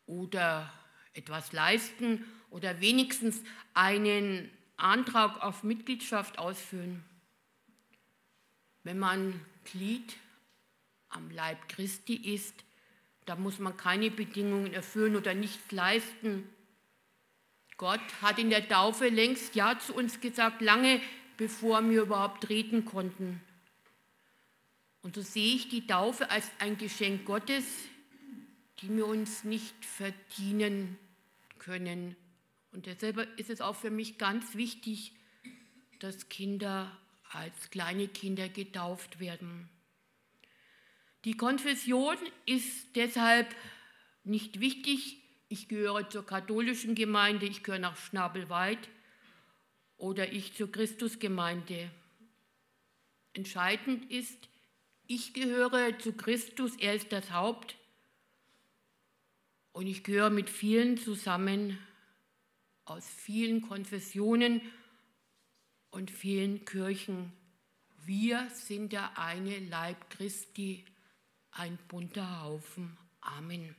[0.05, 0.71] oder
[1.11, 3.43] etwas leisten oder wenigstens
[3.73, 7.03] einen Antrag auf Mitgliedschaft ausfüllen.
[8.83, 10.15] Wenn man Glied
[11.09, 12.63] am Leib Christi ist,
[13.29, 16.49] da muss man keine Bedingungen erfüllen oder nichts leisten.
[17.77, 20.99] Gott hat in der Taufe längst Ja zu uns gesagt, lange
[21.37, 23.39] bevor wir überhaupt reden konnten.
[25.03, 27.65] Und so sehe ich die Taufe als ein Geschenk Gottes,
[28.81, 30.97] die wir uns nicht verdienen
[31.59, 32.15] können.
[32.71, 35.13] Und deshalb ist es auch für mich ganz wichtig,
[35.99, 36.91] dass Kinder
[37.29, 39.69] als kleine Kinder getauft werden.
[41.25, 42.15] Die Konfession
[42.45, 43.53] ist deshalb
[44.23, 45.17] nicht wichtig.
[45.49, 48.89] Ich gehöre zur katholischen Gemeinde, ich gehöre nach Schnabelweit
[49.97, 51.91] oder ich zur Christusgemeinde.
[53.33, 54.47] Entscheidend ist,
[55.07, 57.75] ich gehöre zu Christus, er ist das Haupt
[59.73, 61.77] und ich gehöre mit vielen zusammen
[62.85, 64.61] aus vielen Konfessionen
[65.89, 67.33] und vielen Kirchen.
[68.05, 70.85] Wir sind der eine Leib Christi
[71.51, 72.97] ein bunter Haufen.
[73.21, 73.75] Amen.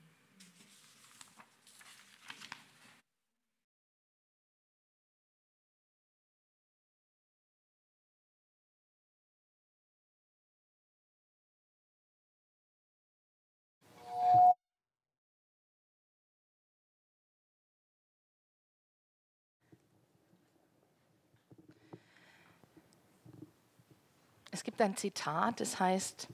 [24.53, 26.27] Es gibt ein Zitat, das heißt,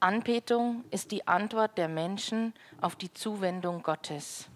[0.00, 4.46] Anbetung ist die Antwort der Menschen auf die Zuwendung Gottes.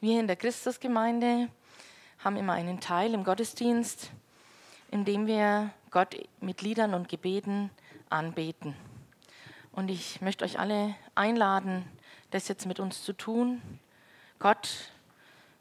[0.00, 1.48] Wir in der Christusgemeinde
[2.18, 4.10] haben immer einen Teil im Gottesdienst,
[4.90, 7.70] in dem wir Gott mit Liedern und Gebeten
[8.10, 8.76] anbeten.
[9.72, 11.84] Und ich möchte euch alle einladen,
[12.30, 13.62] das jetzt mit uns zu tun,
[14.38, 14.92] Gott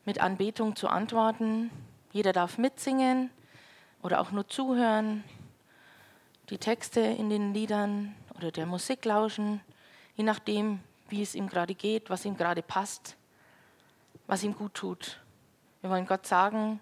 [0.04, 1.72] mit Anbetung zu antworten.
[2.12, 3.30] Jeder darf mitsingen
[4.02, 5.24] oder auch nur zuhören
[6.50, 9.62] die Texte in den Liedern oder der Musik lauschen,
[10.16, 10.80] je nachdem,
[11.10, 13.16] wie es ihm gerade geht, was ihm gerade passt,
[14.28, 15.20] was ihm gut tut.
[15.82, 16.80] Wir wollen Gott sagen,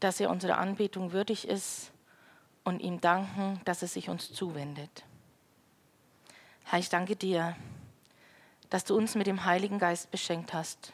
[0.00, 1.92] dass er unserer Anbetung würdig ist
[2.62, 5.04] und ihm danken, dass er sich uns zuwendet.
[6.64, 7.56] Herr, ich danke dir,
[8.70, 10.92] dass du uns mit dem Heiligen Geist beschenkt hast.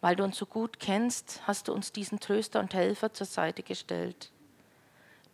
[0.00, 3.62] Weil du uns so gut kennst, hast du uns diesen Tröster und Helfer zur Seite
[3.62, 4.30] gestellt.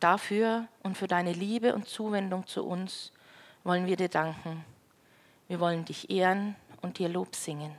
[0.02, 3.12] Dafür und für deine Liebe und Zuwendung zu uns
[3.62, 4.64] wollen wir dir danken.
[5.46, 7.72] Wir wollen dich ehren und dir Lob singen.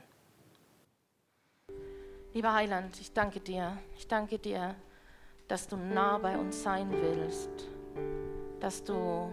[2.34, 3.78] Lieber Heiland, ich danke dir.
[3.97, 4.74] Ich danke dir,
[5.49, 7.49] dass du nah bei uns sein willst,
[8.61, 9.30] dass du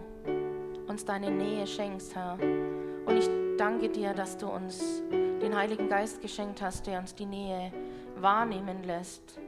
[0.85, 2.33] uns deine Nähe schenkst, Herr.
[2.33, 7.25] Und ich danke dir, dass du uns den Heiligen Geist geschenkt hast, der uns die
[7.25, 7.71] Nähe
[8.17, 9.39] wahrnehmen lässt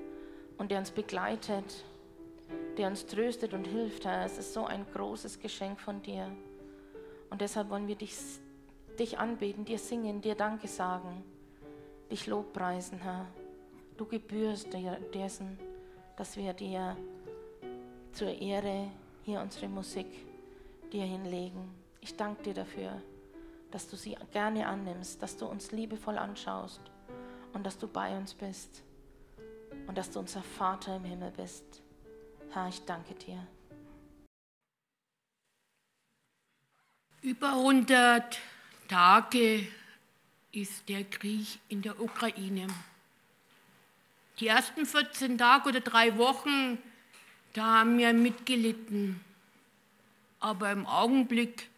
[0.58, 1.84] und der uns begleitet
[2.78, 4.26] der uns tröstet und hilft, Herr.
[4.26, 6.30] Es ist so ein großes Geschenk von dir.
[7.30, 8.16] Und deshalb wollen wir dich,
[9.00, 11.24] dich anbeten, dir singen, dir Danke sagen,
[12.10, 13.28] dich Lobpreisen, Herr.
[13.98, 15.58] Du gebührst dir dessen,
[16.18, 16.96] dass wir dir
[18.12, 18.90] zur Ehre
[19.24, 20.08] hier unsere Musik
[20.92, 21.70] dir hinlegen.
[22.02, 23.02] Ich danke dir dafür,
[23.72, 26.82] dass du sie gerne annimmst, dass du uns liebevoll anschaust
[27.54, 28.84] und dass du bei uns bist
[29.88, 31.83] und dass du unser Vater im Himmel bist.
[32.54, 33.48] Herr, ich danke dir.
[37.24, 38.40] Über 100
[38.88, 39.68] Tage
[40.52, 42.68] ist der Krieg in der Ukraine.
[44.40, 46.78] Die ersten 14 Tage oder drei Wochen,
[47.54, 49.20] da haben wir mitgelitten.
[50.40, 51.70] Aber im Augenblick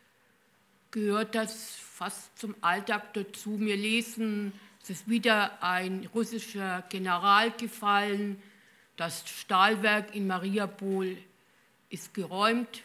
[0.91, 3.61] gehört das fast zum Alltag dazu.
[3.61, 4.51] Wir lesen,
[4.83, 8.41] es ist wieder ein russischer General gefallen,
[8.97, 11.17] das Stahlwerk in Mariapol
[11.89, 12.83] ist geräumt,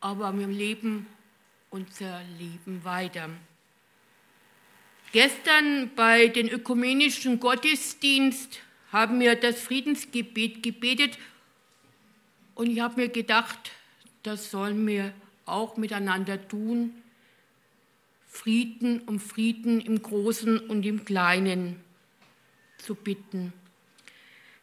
[0.00, 1.06] aber wir leben
[1.70, 3.28] unser Leben weiter.
[5.12, 8.60] Gestern bei den ökumenischen Gottesdienst
[8.92, 11.18] haben wir das Friedensgebet gebetet
[12.54, 13.72] und ich habe mir gedacht,
[14.22, 15.12] das sollen wir
[15.46, 16.94] auch miteinander tun.
[18.26, 21.80] Frieden um Frieden im Großen und im Kleinen
[22.78, 23.52] zu bitten.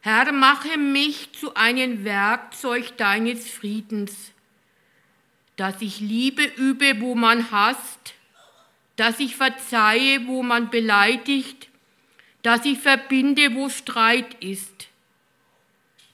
[0.03, 4.31] Herr, mache mich zu einem Werkzeug deines Friedens,
[5.57, 8.15] dass ich Liebe übe, wo man hasst,
[8.95, 11.67] dass ich verzeihe, wo man beleidigt,
[12.41, 14.87] dass ich verbinde, wo Streit ist,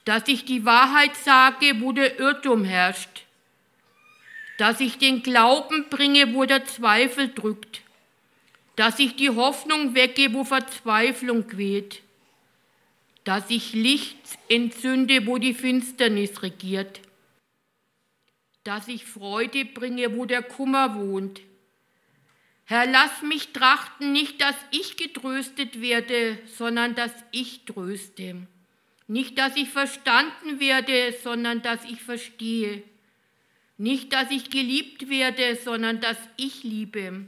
[0.04, 3.24] dass ich die Wahrheit sage, wo der Irrtum herrscht,
[4.58, 7.80] dass ich den Glauben bringe, wo der Zweifel drückt,
[8.76, 12.02] dass ich die Hoffnung wecke, wo Verzweiflung quält
[13.28, 14.16] dass ich Licht
[14.48, 17.02] entzünde, wo die Finsternis regiert,
[18.64, 21.42] dass ich Freude bringe, wo der Kummer wohnt.
[22.64, 28.46] Herr, lass mich trachten, nicht, dass ich getröstet werde, sondern dass ich tröste.
[29.08, 32.82] Nicht, dass ich verstanden werde, sondern dass ich verstehe.
[33.76, 37.26] Nicht, dass ich geliebt werde, sondern dass ich liebe.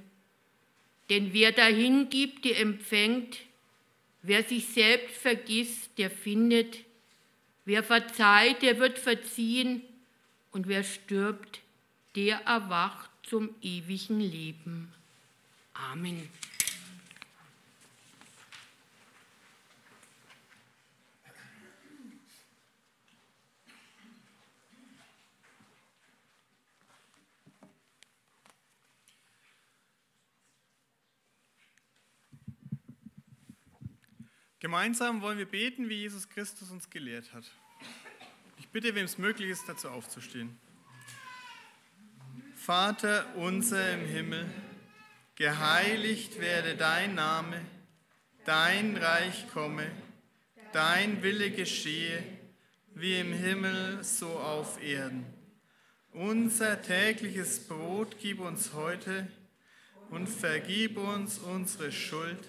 [1.11, 3.50] Denn wer dahin gibt, der empfängt.
[4.23, 6.79] Wer sich selbst vergisst, der findet.
[7.65, 9.83] Wer verzeiht, der wird verziehen.
[10.53, 11.61] Und wer stirbt,
[12.17, 14.93] der erwacht zum ewigen Leben.
[15.75, 16.29] Amen.
[34.61, 37.45] Gemeinsam wollen wir beten, wie Jesus Christus uns gelehrt hat.
[38.59, 40.55] Ich bitte, wem es möglich ist, dazu aufzustehen.
[42.57, 44.45] Vater unser im Himmel,
[45.35, 47.59] geheiligt werde dein Name,
[48.45, 49.91] dein Reich komme,
[50.75, 52.23] dein Wille geschehe,
[52.95, 55.25] wie im Himmel so auf Erden.
[56.13, 59.27] Unser tägliches Brot gib uns heute
[60.11, 62.47] und vergib uns unsere Schuld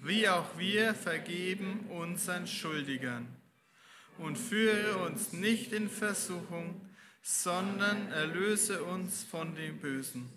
[0.00, 3.26] wie auch wir vergeben unseren Schuldigern.
[4.18, 6.80] Und führe uns nicht in Versuchung,
[7.22, 10.28] sondern erlöse uns von dem Bösen.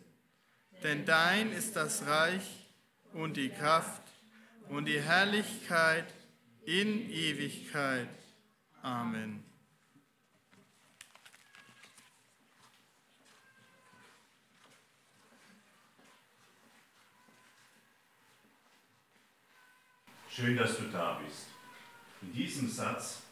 [0.83, 2.67] Denn dein ist das Reich
[3.13, 4.03] und die Kraft
[4.69, 6.05] und die Herrlichkeit
[6.65, 8.09] in Ewigkeit.
[8.81, 9.50] Amen.
[20.33, 21.47] Schön, dass du da bist.
[22.21, 23.23] In diesem Satz,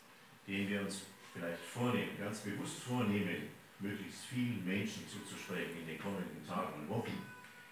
[0.45, 3.47] den wir uns vielleicht vornehmen, ganz bewusst vornehmen,
[3.79, 7.25] möglichst vielen Menschen zuzusprechen in den kommenden Tagen und Wochen,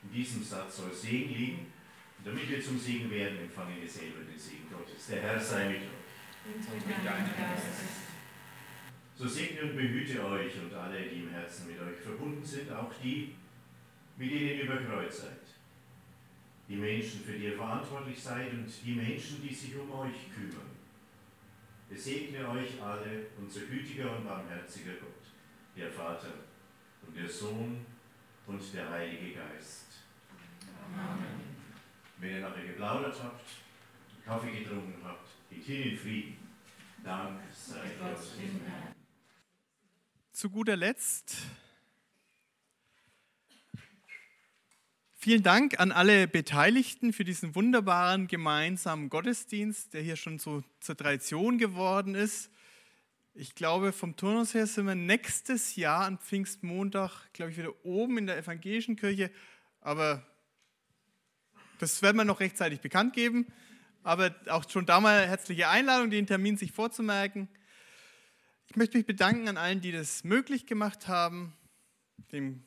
[0.04, 1.74] in diesem Satz soll Segen liegen.
[2.18, 5.08] Und damit wir zum Segen werden, empfangen wir selber den Segen Gottes.
[5.08, 6.56] Der Herr sei mit euch.
[6.74, 7.68] Und mit deinem Geist.
[9.18, 12.94] So segne und behüte euch und alle, die im Herzen mit euch verbunden sind, auch
[13.04, 13.36] die,
[14.16, 15.47] mit denen ihr über Kreuz seid
[16.68, 20.72] die Menschen, für die ihr verantwortlich seid und die Menschen, die sich um euch kümmern.
[21.90, 25.26] Es segne euch alle, unser gütiger und barmherziger Gott,
[25.76, 26.34] der Vater
[27.06, 27.86] und der Sohn
[28.46, 29.86] und der Heilige Geist.
[30.94, 31.58] Amen.
[32.20, 33.46] Wenn ihr nachher geplaudert habt,
[34.26, 36.38] Kaffee getrunken habt, geht hin in Frieden.
[37.04, 38.20] Dank sei Gott.
[40.32, 41.38] Zu guter Letzt
[45.28, 50.96] Vielen Dank an alle Beteiligten für diesen wunderbaren gemeinsamen Gottesdienst, der hier schon so zur
[50.96, 52.50] Tradition geworden ist.
[53.34, 58.20] Ich glaube, vom Turnus her sind wir nächstes Jahr an Pfingstmontag, glaube ich, wieder oben
[58.20, 59.30] in der evangelischen Kirche.
[59.82, 60.26] Aber
[61.80, 63.48] das werden wir noch rechtzeitig bekannt geben.
[64.04, 67.50] Aber auch schon da mal herzliche Einladung, den Termin sich vorzumerken.
[68.70, 71.54] Ich möchte mich bedanken an allen, die das möglich gemacht haben,
[72.32, 72.64] dem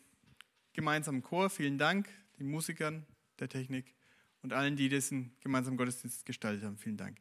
[0.75, 1.49] gemeinsamen Chor.
[1.49, 2.07] Vielen Dank
[2.41, 3.07] den Musikern,
[3.39, 3.95] der Technik
[4.43, 6.79] und allen, die diesen gemeinsamen Gottesdienst gestaltet haben.
[6.79, 7.19] Vielen Dank.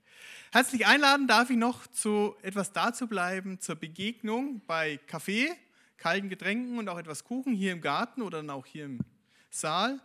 [0.51, 5.49] Herzlich einladen darf ich noch zu etwas dazu bleiben zur Begegnung bei Kaffee,
[5.97, 8.99] kalten Getränken und auch etwas Kuchen hier im Garten oder dann auch hier im
[9.49, 9.99] Saal.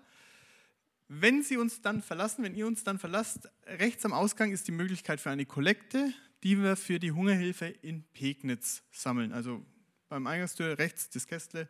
[1.07, 4.73] Wenn Sie uns dann verlassen, wenn ihr uns dann verlasst, rechts am Ausgang ist die
[4.73, 6.12] Möglichkeit für eine Kollekte,
[6.43, 9.33] die wir für die Hungerhilfe in Pegnitz sammeln.
[9.33, 9.65] Also
[10.09, 11.69] beim Eingangstür rechts das Kästle,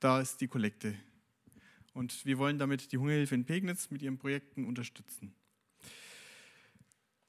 [0.00, 0.96] da ist die Kollekte
[1.96, 5.34] und wir wollen damit die Hungerhilfe in Pegnitz mit ihren Projekten unterstützen.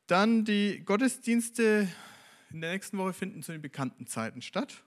[0.07, 1.88] Dann die Gottesdienste
[2.51, 4.84] in der nächsten Woche finden zu den bekannten Zeiten statt.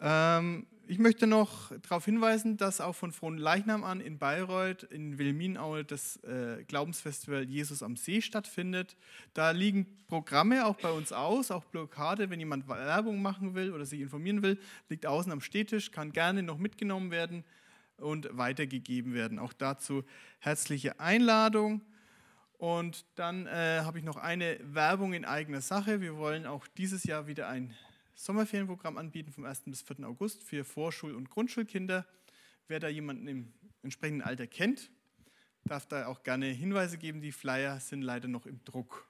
[0.00, 5.18] Ähm, ich möchte noch darauf hinweisen, dass auch von Frohen Leichnam an in Bayreuth, in
[5.18, 8.96] Wilminaue, das äh, Glaubensfestival Jesus am See stattfindet.
[9.32, 13.86] Da liegen Programme auch bei uns aus, auch Blockade, wenn jemand Werbung machen will oder
[13.86, 17.44] sich informieren will, liegt außen am Stehtisch, kann gerne noch mitgenommen werden
[17.96, 19.38] und weitergegeben werden.
[19.38, 20.04] Auch dazu
[20.38, 21.82] herzliche Einladung.
[22.58, 26.00] Und dann äh, habe ich noch eine Werbung in eigener Sache.
[26.00, 27.74] Wir wollen auch dieses Jahr wieder ein
[28.14, 29.62] Sommerferienprogramm anbieten vom 1.
[29.66, 30.06] bis 4.
[30.06, 32.06] August für Vorschul- und Grundschulkinder.
[32.68, 34.90] Wer da jemanden im entsprechenden Alter kennt,
[35.64, 37.20] darf da auch gerne Hinweise geben.
[37.20, 39.08] Die Flyer sind leider noch im Druck.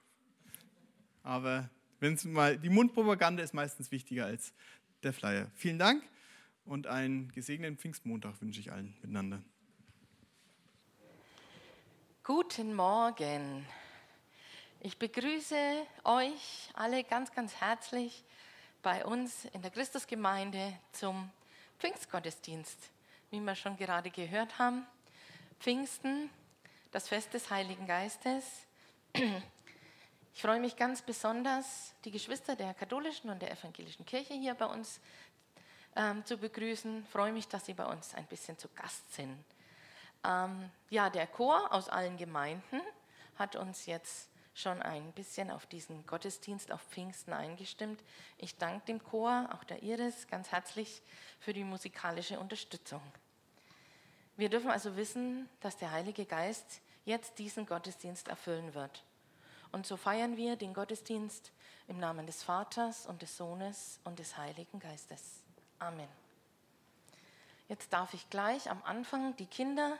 [1.21, 1.69] Aber
[1.99, 4.53] wenn's mal, die Mundpropaganda ist meistens wichtiger als
[5.03, 5.51] der Flyer.
[5.53, 6.03] Vielen Dank
[6.65, 9.41] und einen gesegneten Pfingstmontag wünsche ich allen miteinander.
[12.23, 13.65] Guten Morgen.
[14.79, 18.23] Ich begrüße euch alle ganz, ganz herzlich
[18.81, 21.29] bei uns in der Christusgemeinde zum
[21.79, 22.91] Pfingstgottesdienst,
[23.31, 24.85] wie wir schon gerade gehört haben.
[25.59, 26.29] Pfingsten,
[26.91, 28.45] das Fest des Heiligen Geistes.
[30.35, 34.65] Ich freue mich ganz besonders, die Geschwister der katholischen und der evangelischen Kirche hier bei
[34.65, 34.99] uns
[35.95, 37.05] ähm, zu begrüßen.
[37.07, 39.43] Freue mich, dass sie bei uns ein bisschen zu Gast sind.
[40.23, 42.81] Ähm, ja, der Chor aus allen Gemeinden
[43.37, 48.01] hat uns jetzt schon ein bisschen auf diesen Gottesdienst auf Pfingsten eingestimmt.
[48.37, 51.01] Ich danke dem Chor, auch der Iris, ganz herzlich
[51.39, 53.01] für die musikalische Unterstützung.
[54.35, 59.03] Wir dürfen also wissen, dass der Heilige Geist jetzt diesen Gottesdienst erfüllen wird.
[59.71, 61.51] Und so feiern wir den Gottesdienst
[61.87, 65.42] im Namen des Vaters und des Sohnes und des Heiligen Geistes.
[65.83, 66.07] Amen.
[67.67, 69.97] Jetzt darf ich gleich am Anfang die Kinder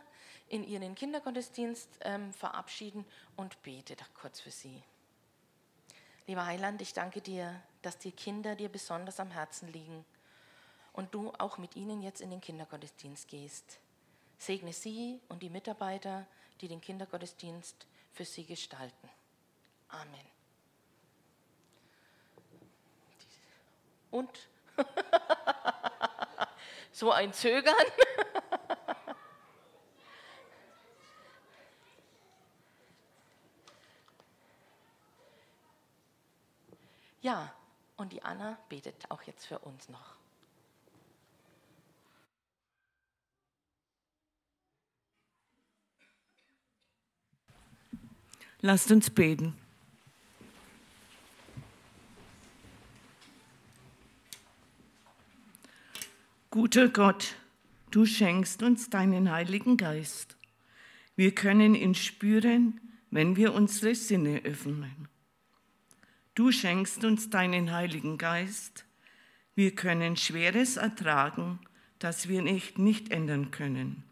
[0.47, 3.03] in ihren Kindergottesdienst ähm, verabschieden
[3.35, 4.81] und bete da kurz für sie.
[6.25, 10.05] Lieber Heiland, ich danke dir, dass die Kinder dir besonders am Herzen liegen
[10.93, 13.79] und du auch mit ihnen jetzt in den Kindergottesdienst gehst.
[14.37, 16.25] Segne sie und die Mitarbeiter,
[16.61, 19.09] die den Kindergottesdienst für sie gestalten.
[19.89, 20.27] Amen.
[24.11, 24.47] Und
[26.93, 27.75] so ein Zögern.
[37.23, 37.53] Ja,
[37.95, 40.17] und die Anna betet auch jetzt für uns noch.
[48.59, 49.62] Lasst uns beten.
[56.53, 57.33] Guter Gott,
[57.89, 60.37] du schenkst uns deinen Heiligen Geist.
[61.15, 62.79] Wir können ihn spüren,
[63.09, 65.07] wenn wir unsere Sinne öffnen.
[66.35, 68.85] Du schenkst uns deinen Heiligen Geist.
[69.55, 71.57] Wir können Schweres ertragen,
[71.97, 74.03] das wir nicht, nicht ändern können.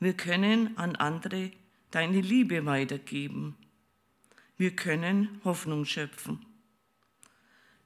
[0.00, 1.52] Wir können an andere
[1.90, 3.56] deine Liebe weitergeben.
[4.58, 6.44] Wir können Hoffnung schöpfen.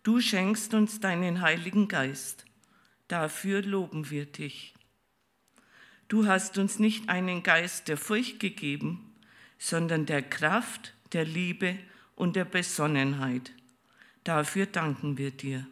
[0.02, 2.47] Du schenkst uns deinen Heiligen Geist.
[3.08, 4.74] Dafür loben wir dich.
[6.08, 9.14] Du hast uns nicht einen Geist der Furcht gegeben,
[9.58, 11.78] sondern der Kraft, der Liebe
[12.16, 13.52] und der Besonnenheit.
[14.24, 15.66] Dafür danken wir dir.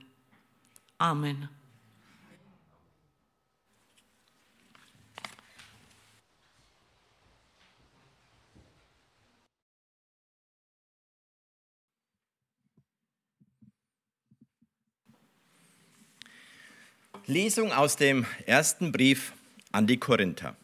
[0.98, 1.48] Amen.
[17.28, 19.32] Lesung aus dem ersten Brief
[19.72, 20.56] an die Korinther.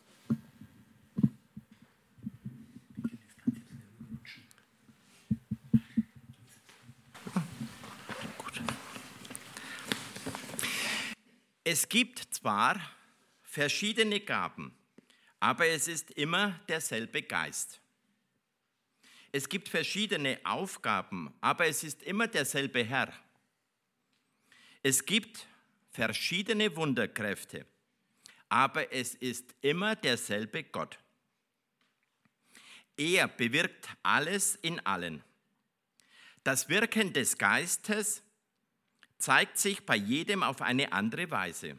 [11.65, 12.81] Es gibt zwar
[13.43, 14.73] verschiedene Gaben,
[15.41, 17.81] aber es ist immer derselbe Geist.
[19.33, 23.13] Es gibt verschiedene Aufgaben, aber es ist immer derselbe Herr.
[24.85, 25.49] Es gibt
[25.93, 27.67] verschiedene Wunderkräfte,
[28.49, 30.99] aber es ist immer derselbe Gott.
[32.97, 35.23] Er bewirkt alles in allen.
[36.45, 38.23] Das Wirken des Geistes
[39.19, 41.79] zeigt sich bei jedem auf eine andere Weise.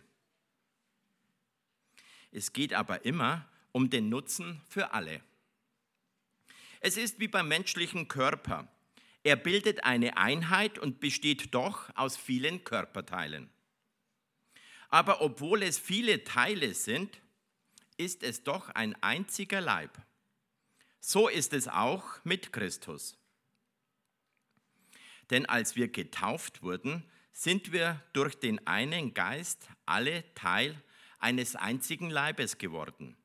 [2.32, 5.22] Es geht aber immer um den Nutzen für alle.
[6.80, 8.68] Es ist wie beim menschlichen Körper.
[9.24, 13.50] Er bildet eine Einheit und besteht doch aus vielen Körperteilen.
[14.94, 17.20] Aber obwohl es viele Teile sind,
[17.98, 19.90] ist es doch ein einziger Leib.
[21.00, 23.18] So ist es auch mit Christus.
[25.32, 30.80] Denn als wir getauft wurden, sind wir durch den einen Geist alle Teil
[31.18, 33.18] eines einzigen Leibes geworden.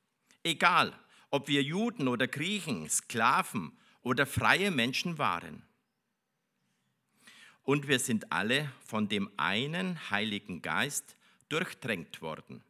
[0.44, 0.98] Egal,
[1.28, 5.62] ob wir Juden oder Griechen, Sklaven oder freie Menschen waren.
[7.62, 11.17] Und wir sind alle von dem einen Heiligen Geist
[11.48, 12.62] durchdrängt worden.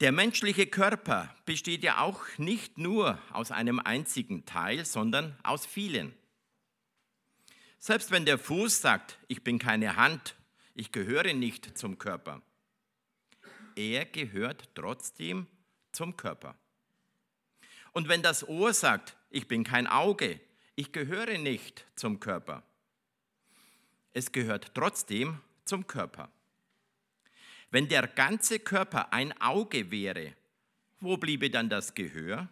[0.00, 6.14] Der menschliche Körper besteht ja auch nicht nur aus einem einzigen Teil, sondern aus vielen.
[7.78, 10.34] Selbst wenn der Fuß sagt, ich bin keine Hand,
[10.74, 12.42] ich gehöre nicht zum Körper,
[13.76, 15.46] er gehört trotzdem
[15.92, 16.56] zum Körper.
[17.92, 20.40] Und wenn das Ohr sagt, ich bin kein Auge,
[20.74, 22.64] ich gehöre nicht zum Körper,
[24.12, 26.30] es gehört trotzdem zum Körper.
[27.74, 30.32] Wenn der ganze Körper ein Auge wäre,
[31.00, 32.48] wo bliebe dann das Gehör?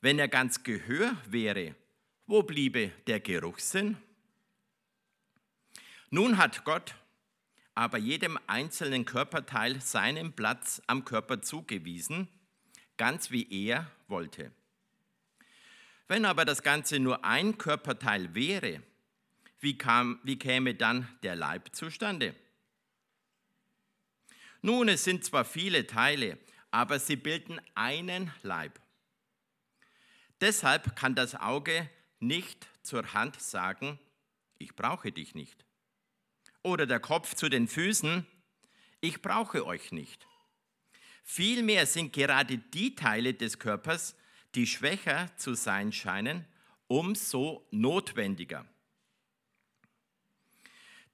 [0.00, 1.74] Wenn er ganz Gehör wäre,
[2.26, 3.98] wo bliebe der Geruchssinn?
[6.08, 6.94] Nun hat Gott
[7.74, 12.26] aber jedem einzelnen Körperteil seinen Platz am Körper zugewiesen,
[12.96, 14.50] ganz wie er wollte.
[16.08, 18.82] Wenn aber das Ganze nur ein Körperteil wäre,
[19.60, 22.34] wie, kam, wie käme dann der Leib zustande?
[24.64, 26.38] Nun, es sind zwar viele Teile,
[26.70, 28.80] aber sie bilden einen Leib.
[30.40, 33.98] Deshalb kann das Auge nicht zur Hand sagen,
[34.56, 35.66] ich brauche dich nicht.
[36.62, 38.26] Oder der Kopf zu den Füßen,
[39.02, 40.26] ich brauche euch nicht.
[41.24, 44.16] Vielmehr sind gerade die Teile des Körpers,
[44.54, 46.46] die schwächer zu sein scheinen,
[46.86, 48.64] umso notwendiger.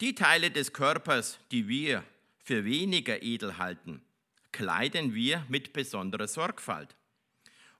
[0.00, 2.04] Die Teile des Körpers, die wir
[2.50, 4.02] für weniger edel halten,
[4.50, 6.96] kleiden wir mit besonderer Sorgfalt.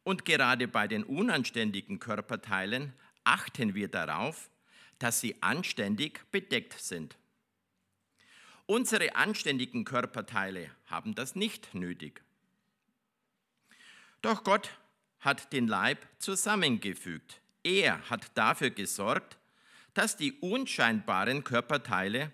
[0.05, 2.93] Und gerade bei den unanständigen Körperteilen
[3.25, 4.49] achten wir darauf,
[5.01, 7.17] dass sie anständig bedeckt sind.
[8.67, 12.23] Unsere anständigen Körperteile haben das nicht nötig.
[14.23, 14.71] Doch Gott
[15.19, 17.41] hat den Leib zusammengefügt.
[17.65, 19.37] Er hat dafür gesorgt,
[19.95, 22.31] dass die unscheinbaren Körperteile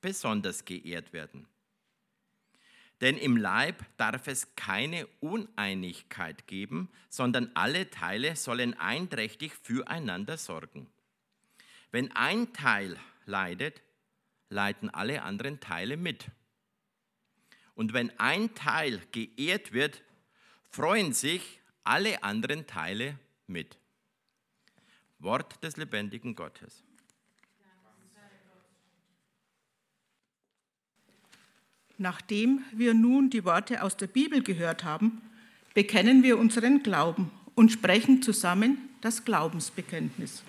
[0.00, 1.48] besonders geehrt werden.
[3.00, 10.88] Denn im Leib darf es keine Uneinigkeit geben, sondern alle Teile sollen einträchtig füreinander sorgen.
[11.90, 13.82] Wenn ein Teil leidet,
[14.48, 16.26] leiden alle anderen Teile mit.
[17.74, 20.02] Und wenn ein Teil geehrt wird,
[20.70, 23.78] freuen sich alle anderen Teile mit.
[25.18, 26.85] Wort des lebendigen Gottes.
[31.98, 35.22] Nachdem wir nun die Worte aus der Bibel gehört haben,
[35.74, 40.42] bekennen wir unseren Glauben und sprechen zusammen das Glaubensbekenntnis.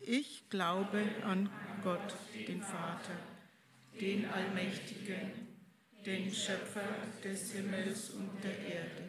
[0.00, 1.50] Ich glaube an
[1.84, 2.14] Gott,
[2.48, 3.18] den Vater,
[4.00, 5.32] den Allmächtigen,
[6.06, 6.88] den Schöpfer
[7.22, 9.08] des Himmels und der Erde,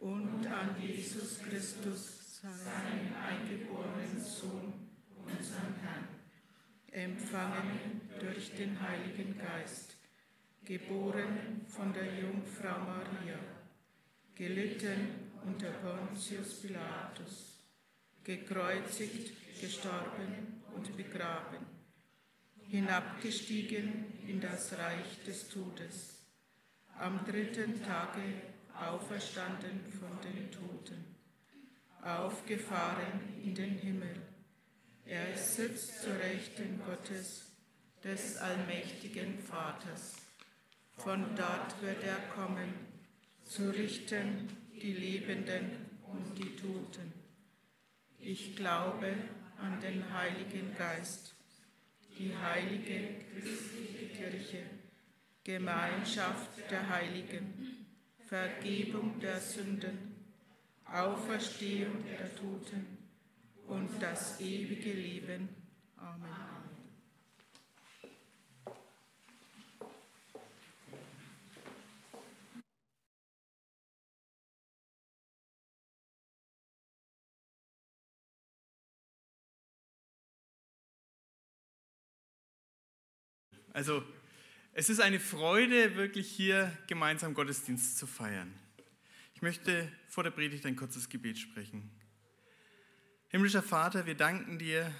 [0.00, 4.72] und an Jesus Christus, seinen eingeborenen Sohn,
[5.24, 6.15] unseren Herrn
[6.96, 9.96] empfangen durch den Heiligen Geist,
[10.64, 13.38] geboren von der Jungfrau Maria,
[14.34, 17.60] gelitten unter Pontius Pilatus,
[18.24, 19.30] gekreuzigt,
[19.60, 21.66] gestorben und begraben,
[22.66, 26.24] hinabgestiegen in das Reich des Todes,
[26.98, 28.22] am dritten Tage
[28.74, 31.14] auferstanden von den Toten,
[32.00, 34.25] aufgefahren in den Himmel
[35.06, 37.46] er sitzt zur Rechten Gottes,
[38.02, 40.16] des allmächtigen Vaters.
[40.96, 42.72] Von dort wird er kommen,
[43.44, 45.70] zu richten die Lebenden
[46.06, 47.12] und die Toten.
[48.20, 49.14] Ich glaube
[49.58, 51.34] an den Heiligen Geist,
[52.18, 54.62] die heilige christliche Kirche,
[55.44, 57.86] Gemeinschaft der Heiligen,
[58.26, 60.14] Vergebung der Sünden,
[60.84, 62.95] Auferstehung der Toten
[63.68, 65.48] und das ewige Leben.
[65.96, 66.46] Amen.
[83.72, 84.02] Also,
[84.72, 88.54] es ist eine Freude, wirklich hier gemeinsam Gottesdienst zu feiern.
[89.34, 91.90] Ich möchte vor der Predigt ein kurzes Gebet sprechen.
[93.36, 94.90] Himmlischer Vater, wir danken dir,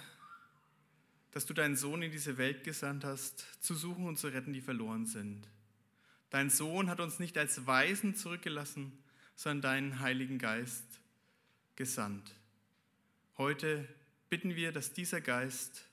[1.30, 4.60] dass du deinen Sohn in diese Welt gesandt hast, zu suchen und zu retten, die
[4.60, 5.48] verloren sind.
[6.28, 8.92] Dein Sohn hat uns nicht als Weisen zurückgelassen,
[9.36, 10.84] sondern deinen Heiligen Geist
[11.76, 12.30] gesandt.
[13.38, 13.88] Heute
[14.28, 15.86] bitten wir, dass dieser Geist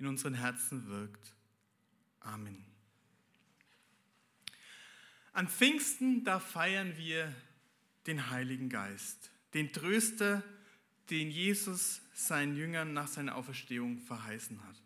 [0.00, 1.32] in unseren Herzen wirkt.
[2.18, 2.64] Amen.
[5.32, 7.32] An Pfingsten, da feiern wir
[8.08, 10.42] den Heiligen Geist, den Tröster,
[11.12, 14.82] den Jesus seinen Jüngern nach seiner Auferstehung verheißen hat.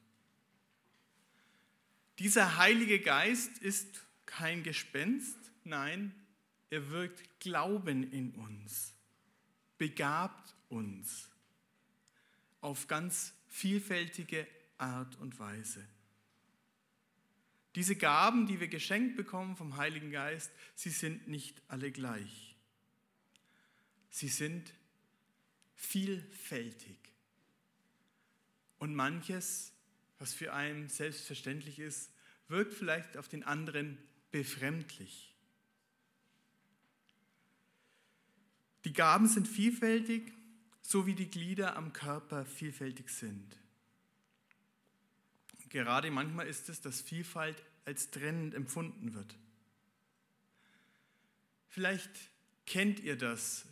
[2.18, 6.12] Dieser Heilige Geist ist kein Gespenst, nein,
[6.68, 8.92] er wirkt Glauben in uns,
[9.78, 11.30] begabt uns
[12.60, 14.48] auf ganz vielfältige
[14.78, 15.86] Art und Weise.
[17.76, 22.56] Diese Gaben, die wir geschenkt bekommen vom Heiligen Geist, sie sind nicht alle gleich.
[24.10, 24.72] Sie sind
[25.76, 26.98] vielfältig.
[28.78, 29.72] Und manches,
[30.18, 32.10] was für einen selbstverständlich ist,
[32.48, 33.98] wirkt vielleicht auf den anderen
[34.30, 35.34] befremdlich.
[38.84, 40.32] Die Gaben sind vielfältig,
[40.80, 43.56] so wie die Glieder am Körper vielfältig sind.
[45.68, 49.36] gerade manchmal ist es, dass Vielfalt als trennend empfunden wird.
[51.68, 52.10] Vielleicht
[52.64, 53.66] kennt ihr das,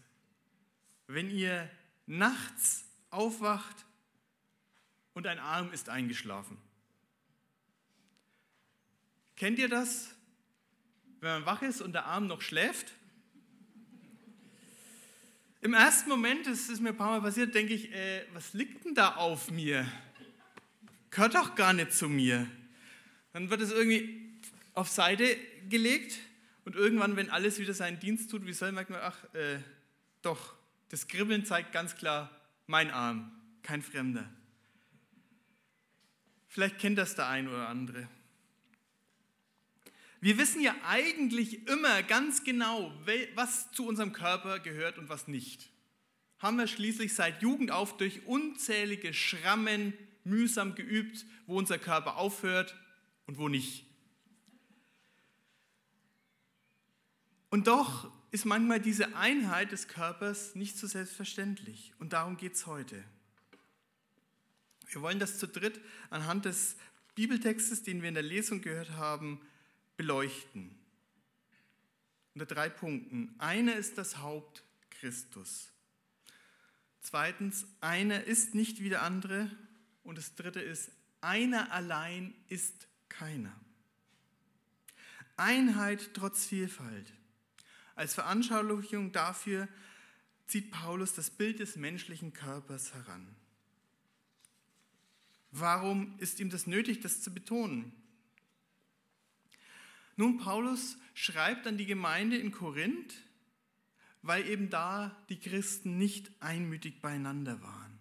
[1.07, 1.71] wenn ihr
[2.07, 3.85] nachts aufwacht
[5.15, 6.59] und ein Arm ist eingeschlafen.
[9.37, 10.11] Kennt ihr das,
[11.21, 12.93] wenn man wach ist und der Arm noch schläft?
[15.61, 18.85] Im ersten Moment, das ist mir ein paar Mal passiert, denke ich, äh, was liegt
[18.85, 19.91] denn da auf mir?
[21.11, 22.47] Gehört doch gar nicht zu mir.
[23.33, 24.39] Dann wird es irgendwie
[24.75, 25.37] auf Seite
[25.69, 26.19] gelegt
[26.65, 29.59] und irgendwann, wenn alles wieder seinen Dienst tut, wie soll merkt man, ach, äh,
[30.23, 30.54] doch,
[30.89, 32.30] das Kribbeln zeigt ganz klar,
[32.66, 33.32] mein Arm,
[33.62, 34.28] kein Fremder.
[36.49, 38.09] Vielleicht kennt das der ein oder andere.
[40.20, 42.93] Wir wissen ja eigentlich immer ganz genau,
[43.35, 45.68] was zu unserem Körper gehört und was nicht.
[46.39, 49.93] Haben wir schließlich seit Jugend auf durch unzählige Schrammen
[50.24, 52.74] mühsam geübt, wo unser Körper aufhört
[53.26, 53.85] und wo nicht.
[57.51, 61.93] Und doch ist manchmal diese Einheit des Körpers nicht so selbstverständlich.
[62.01, 63.05] Und darum geht es heute.
[64.89, 65.80] Wir wollen das zu dritt
[66.11, 66.74] anhand des
[67.14, 69.41] Bibeltextes, den wir in der Lesung gehört haben,
[69.97, 70.76] beleuchten.
[72.35, 73.32] Unter drei Punkten.
[73.39, 75.70] Einer ist das Haupt Christus.
[77.03, 79.49] Zweitens, einer ist nicht wie der andere.
[80.03, 83.55] Und das dritte ist, einer allein ist keiner.
[85.37, 87.12] Einheit trotz Vielfalt.
[87.95, 89.69] Als Veranschaulichung dafür
[90.47, 93.35] zieht Paulus das Bild des menschlichen Körpers heran.
[95.51, 97.93] Warum ist ihm das nötig, das zu betonen?
[100.17, 103.15] Nun, Paulus schreibt an die Gemeinde in Korinth,
[104.23, 107.99] weil eben da die Christen nicht einmütig beieinander waren.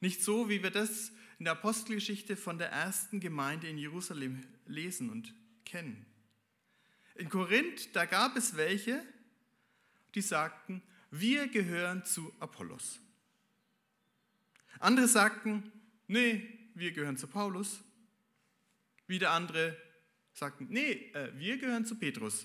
[0.00, 5.10] Nicht so, wie wir das in der Apostelgeschichte von der ersten Gemeinde in Jerusalem lesen
[5.10, 5.34] und
[5.64, 6.06] kennen.
[7.22, 9.00] In Korinth, da gab es welche,
[10.16, 12.98] die sagten, wir gehören zu Apollos.
[14.80, 15.70] Andere sagten,
[16.08, 17.78] nee, wir gehören zu Paulus.
[19.06, 19.80] Wieder andere,
[20.32, 22.44] sagten, nee, äh, wir gehören zu Petrus.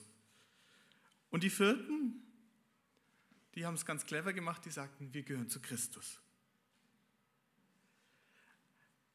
[1.31, 2.21] Und die vierten,
[3.55, 6.21] die haben es ganz clever gemacht, die sagten, wir gehören zu Christus.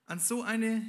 [0.07, 0.85] An so eine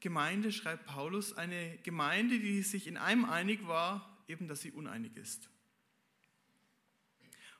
[0.00, 5.16] Gemeinde schreibt Paulus, eine Gemeinde, die sich in einem einig war, eben dass sie uneinig
[5.16, 5.48] ist.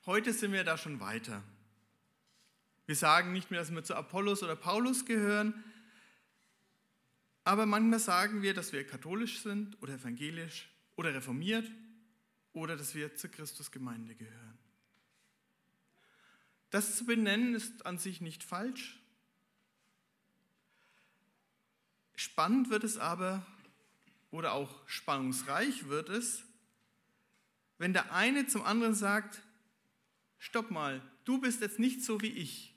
[0.04, 1.42] Heute sind wir da schon weiter.
[2.86, 5.64] Wir sagen nicht mehr, dass wir zu Apollos oder Paulus gehören,
[7.42, 11.70] aber manchmal sagen wir, dass wir katholisch sind oder evangelisch oder reformiert
[12.52, 14.58] oder dass wir zur Christusgemeinde gehören.
[16.70, 19.00] Das zu benennen ist an sich nicht falsch.
[22.16, 23.46] Spannend wird es aber
[24.30, 26.42] oder auch spannungsreich wird es,
[27.78, 29.40] wenn der eine zum anderen sagt,
[30.38, 32.74] stopp mal, du bist jetzt nicht so wie ich.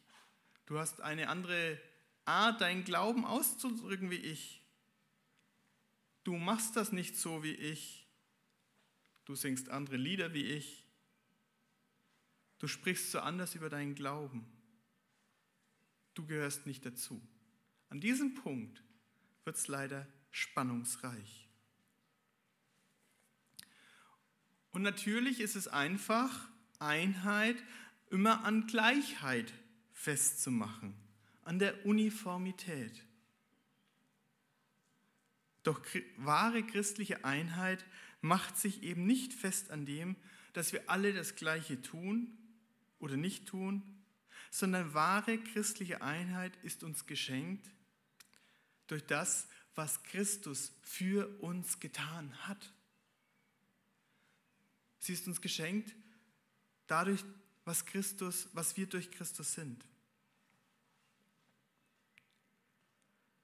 [0.68, 1.80] Du hast eine andere
[2.26, 4.60] Art, deinen Glauben auszudrücken wie ich
[6.30, 8.08] du machst das nicht so wie ich,
[9.26, 10.86] du singst andere Lieder wie ich,
[12.60, 14.46] du sprichst so anders über deinen Glauben,
[16.14, 17.20] du gehörst nicht dazu.
[17.90, 18.84] An diesem Punkt
[19.50, 21.50] wird es leider spannungsreich.
[24.70, 26.48] Und natürlich ist es einfach,
[26.78, 27.56] Einheit
[28.12, 29.52] immer an Gleichheit
[29.92, 30.94] festzumachen,
[31.42, 33.04] an der Uniformität.
[35.64, 35.82] Doch
[36.18, 37.84] wahre christliche Einheit
[38.22, 40.16] macht sich eben nicht fest an dem,
[40.54, 42.38] dass wir alle das Gleiche tun
[43.00, 43.82] oder nicht tun,
[44.52, 47.72] sondern wahre christliche Einheit ist uns geschenkt
[48.90, 52.74] durch das, was Christus für uns getan hat.
[55.00, 55.96] Sie ist uns geschenkt
[56.88, 57.24] dadurch,
[57.66, 59.86] was Christus, was wir durch Christus sind.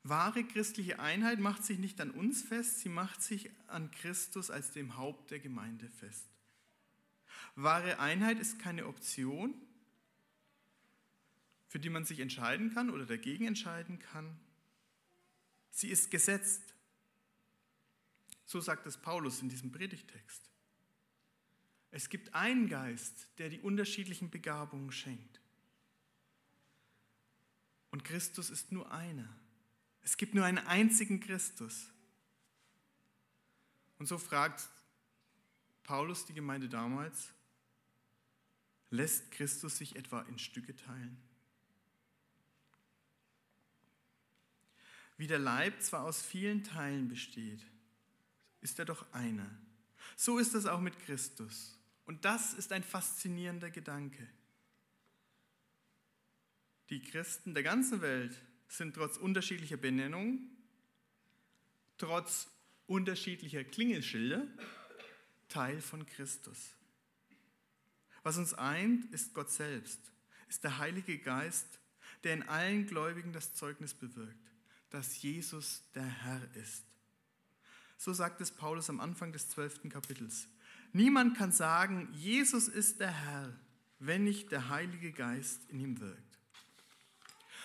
[0.03, 4.71] Wahre christliche Einheit macht sich nicht an uns fest, sie macht sich an Christus als
[4.71, 6.25] dem Haupt der Gemeinde fest.
[7.55, 9.55] Wahre Einheit ist keine Option,
[11.67, 14.37] für die man sich entscheiden kann oder dagegen entscheiden kann.
[15.75, 16.73] Sie ist gesetzt.
[18.45, 20.49] So sagt es Paulus in diesem Predigtext.
[21.91, 25.41] Es gibt einen Geist, der die unterschiedlichen Begabungen schenkt.
[27.91, 29.27] Und Christus ist nur einer.
[30.01, 31.91] Es gibt nur einen einzigen Christus.
[33.97, 34.69] Und so fragt
[35.83, 37.33] Paulus die Gemeinde damals,
[38.91, 41.24] lässt Christus sich etwa in Stücke teilen?
[45.17, 47.65] Wie der Leib zwar aus vielen Teilen besteht,
[48.61, 49.49] ist er doch einer.
[50.15, 51.79] So ist es auch mit Christus.
[52.05, 54.27] Und das ist ein faszinierender Gedanke.
[56.89, 60.39] Die Christen der ganzen Welt sind trotz unterschiedlicher Benennung,
[61.97, 62.47] trotz
[62.87, 64.45] unterschiedlicher Klingelschilder
[65.49, 66.75] Teil von Christus.
[68.23, 69.99] Was uns eint, ist Gott selbst,
[70.47, 71.79] ist der Heilige Geist,
[72.23, 74.51] der in allen Gläubigen das Zeugnis bewirkt,
[74.95, 76.85] dass Jesus der Herr ist.
[77.97, 80.47] So sagt es Paulus am Anfang des zwölften Kapitels.
[80.93, 83.53] Niemand kann sagen, Jesus ist der Herr,
[83.99, 86.39] wenn nicht der Heilige Geist in ihm wirkt.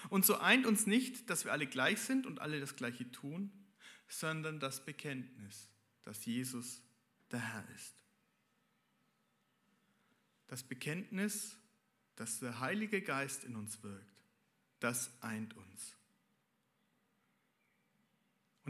[0.08, 3.52] Und so eint uns nicht, dass wir alle gleich sind und alle das Gleiche tun,
[4.08, 5.68] sondern das Bekenntnis,
[6.02, 6.82] dass Jesus
[7.30, 7.94] der Herr ist.
[10.48, 11.56] Das Bekenntnis,
[12.16, 14.24] dass der Heilige Geist in uns wirkt,
[14.80, 15.94] das eint uns.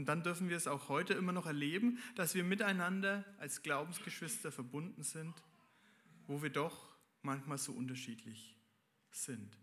[0.00, 4.50] Und dann dürfen wir es auch heute immer noch erleben, dass wir miteinander als Glaubensgeschwister
[4.50, 5.34] verbunden sind,
[6.26, 6.88] wo wir doch
[7.20, 8.56] manchmal so unterschiedlich
[9.10, 9.58] sind.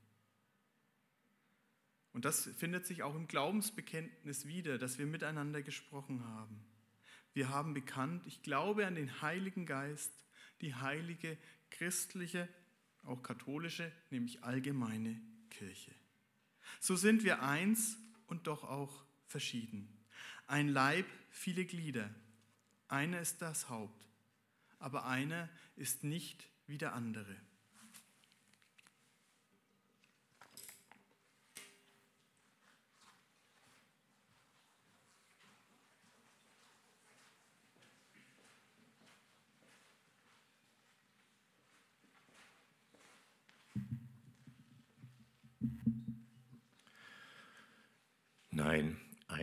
[2.13, 6.63] Und das findet sich auch im Glaubensbekenntnis wieder, dass wir miteinander gesprochen haben.
[7.33, 10.11] Wir haben bekannt, ich glaube an den Heiligen Geist,
[10.61, 11.35] die heilige
[11.71, 12.47] christliche,
[13.01, 15.19] auch katholische, nämlich allgemeine
[15.49, 15.95] Kirche.
[16.79, 19.96] So sind wir eins und doch auch verschieden.
[20.47, 22.09] Ein Leib, viele Glieder.
[22.87, 24.07] Einer ist das Haupt,
[24.79, 27.35] aber einer ist nicht wie der andere.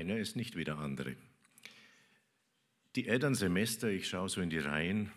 [0.04, 1.16] Einer ist nicht wie der andere.
[2.94, 5.10] Die Elternsemester, ich schaue so in die Reihen,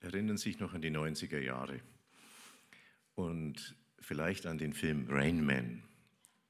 [0.00, 1.82] erinnern sich noch an die 90er Jahre
[3.16, 5.82] und vielleicht an den Film Rain Man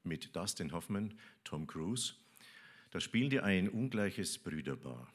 [0.03, 2.13] mit Dustin Hoffman, Tom Cruise.
[2.91, 5.11] Da spielen die ein ungleiches Brüderpaar.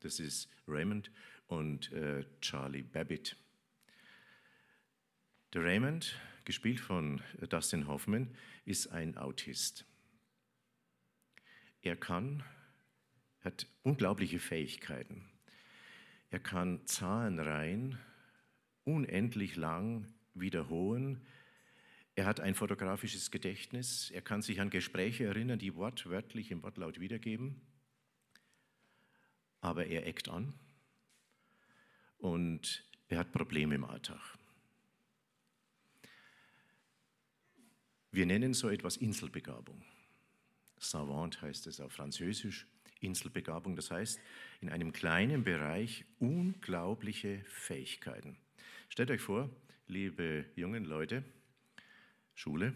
[0.00, 1.10] Das ist Raymond
[1.46, 3.36] und äh, Charlie Babbitt.
[5.52, 8.34] Der Raymond, gespielt von Dustin Hoffman,
[8.64, 9.84] ist ein Autist.
[11.88, 12.44] Er kann,
[13.40, 15.24] hat unglaubliche Fähigkeiten.
[16.28, 17.98] Er kann Zahlenreihen
[18.84, 21.26] unendlich lang wiederholen.
[22.14, 24.10] Er hat ein fotografisches Gedächtnis.
[24.10, 27.58] Er kann sich an Gespräche erinnern, die wortwörtlich im Wortlaut wiedergeben.
[29.62, 30.52] Aber er eckt an
[32.18, 34.36] und er hat Probleme im Alltag.
[38.10, 39.82] Wir nennen so etwas Inselbegabung.
[40.78, 42.66] Savant heißt es auf Französisch,
[43.00, 44.20] Inselbegabung, das heißt
[44.60, 48.36] in einem kleinen Bereich unglaubliche Fähigkeiten.
[48.88, 49.50] Stellt euch vor,
[49.86, 51.22] liebe jungen Leute,
[52.34, 52.74] Schule,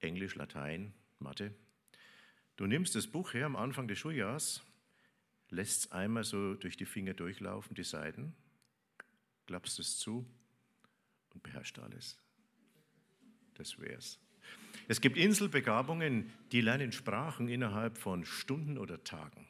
[0.00, 1.54] Englisch, Latein, Mathe.
[2.56, 4.62] Du nimmst das Buch her am Anfang des Schuljahres,
[5.48, 8.34] lässt es einmal so durch die Finger durchlaufen, die Seiten,
[9.46, 10.26] klappst es zu
[11.30, 12.18] und beherrscht alles.
[13.54, 14.21] Das wär's.
[14.92, 19.48] Es gibt Inselbegabungen, die lernen Sprachen innerhalb von Stunden oder Tagen.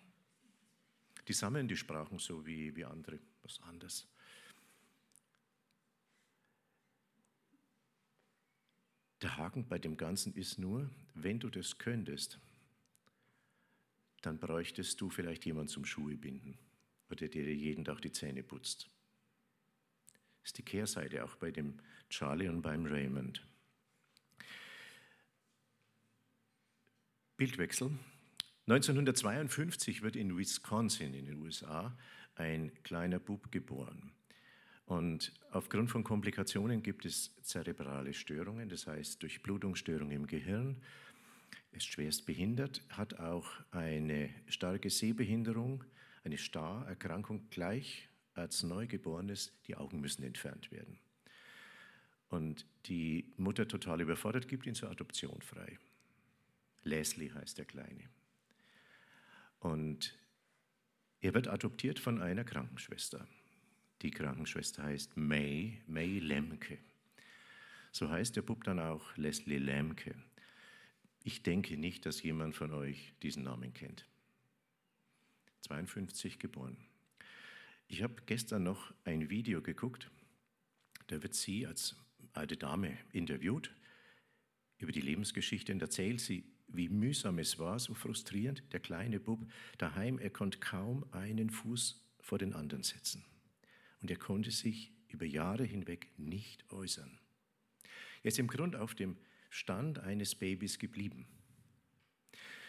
[1.26, 4.06] Die sammeln die Sprachen so wie, wie andere, was anderes.
[9.20, 12.38] Der Haken bei dem Ganzen ist nur, wenn du das könntest,
[14.20, 16.56] dann bräuchtest du vielleicht jemanden zum Schuhe binden
[17.08, 18.88] oder der dir jeden Tag die Zähne putzt.
[20.42, 21.80] Das ist die Kehrseite auch bei dem
[22.10, 23.44] Charlie und beim Raymond.
[27.42, 27.90] Bildwechsel.
[28.68, 31.92] 1952 wird in Wisconsin in den USA
[32.36, 34.12] ein kleiner Bub geboren.
[34.86, 40.80] Und aufgrund von Komplikationen gibt es zerebrale Störungen, das heißt Durchblutungsstörungen im Gehirn,
[41.72, 45.82] ist schwerst behindert, hat auch eine starke Sehbehinderung,
[46.22, 50.96] eine Starerkrankung gleich als Neugeborenes, die Augen müssen entfernt werden.
[52.28, 55.80] Und die Mutter total überfordert, gibt ihn zur Adoption frei.
[56.84, 58.08] Leslie heißt der Kleine.
[59.60, 60.18] Und
[61.20, 63.26] er wird adoptiert von einer Krankenschwester.
[64.02, 66.78] Die Krankenschwester heißt May, May Lemke.
[67.92, 70.14] So heißt der Bub dann auch Leslie Lemke.
[71.22, 74.06] Ich denke nicht, dass jemand von euch diesen Namen kennt.
[75.60, 76.76] 52 geboren.
[77.86, 80.10] Ich habe gestern noch ein Video geguckt.
[81.06, 81.94] Da wird sie als
[82.32, 83.70] alte Dame interviewt
[84.78, 88.62] über die Lebensgeschichte und erzählt sie, wie mühsam es war, so frustrierend.
[88.72, 89.46] Der kleine Bub
[89.78, 93.24] daheim, er konnte kaum einen Fuß vor den anderen setzen.
[94.00, 97.18] Und er konnte sich über Jahre hinweg nicht äußern.
[98.22, 99.16] Er ist im Grunde auf dem
[99.50, 101.26] Stand eines Babys geblieben.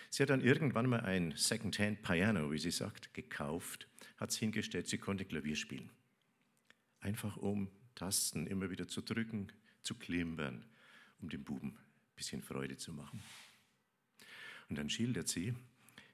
[0.10, 3.88] Sie hat dann irgendwann mal ein Second-Hand-Piano, wie sie sagt, gekauft,
[4.18, 5.90] hat es hingestellt, sie konnte Klavier spielen.
[7.00, 9.52] Einfach um Tasten immer wieder zu drücken,
[9.82, 10.66] zu klimpern,
[11.20, 13.24] um dem Buben ein bisschen Freude zu machen.
[14.70, 15.56] Und dann schildert sie,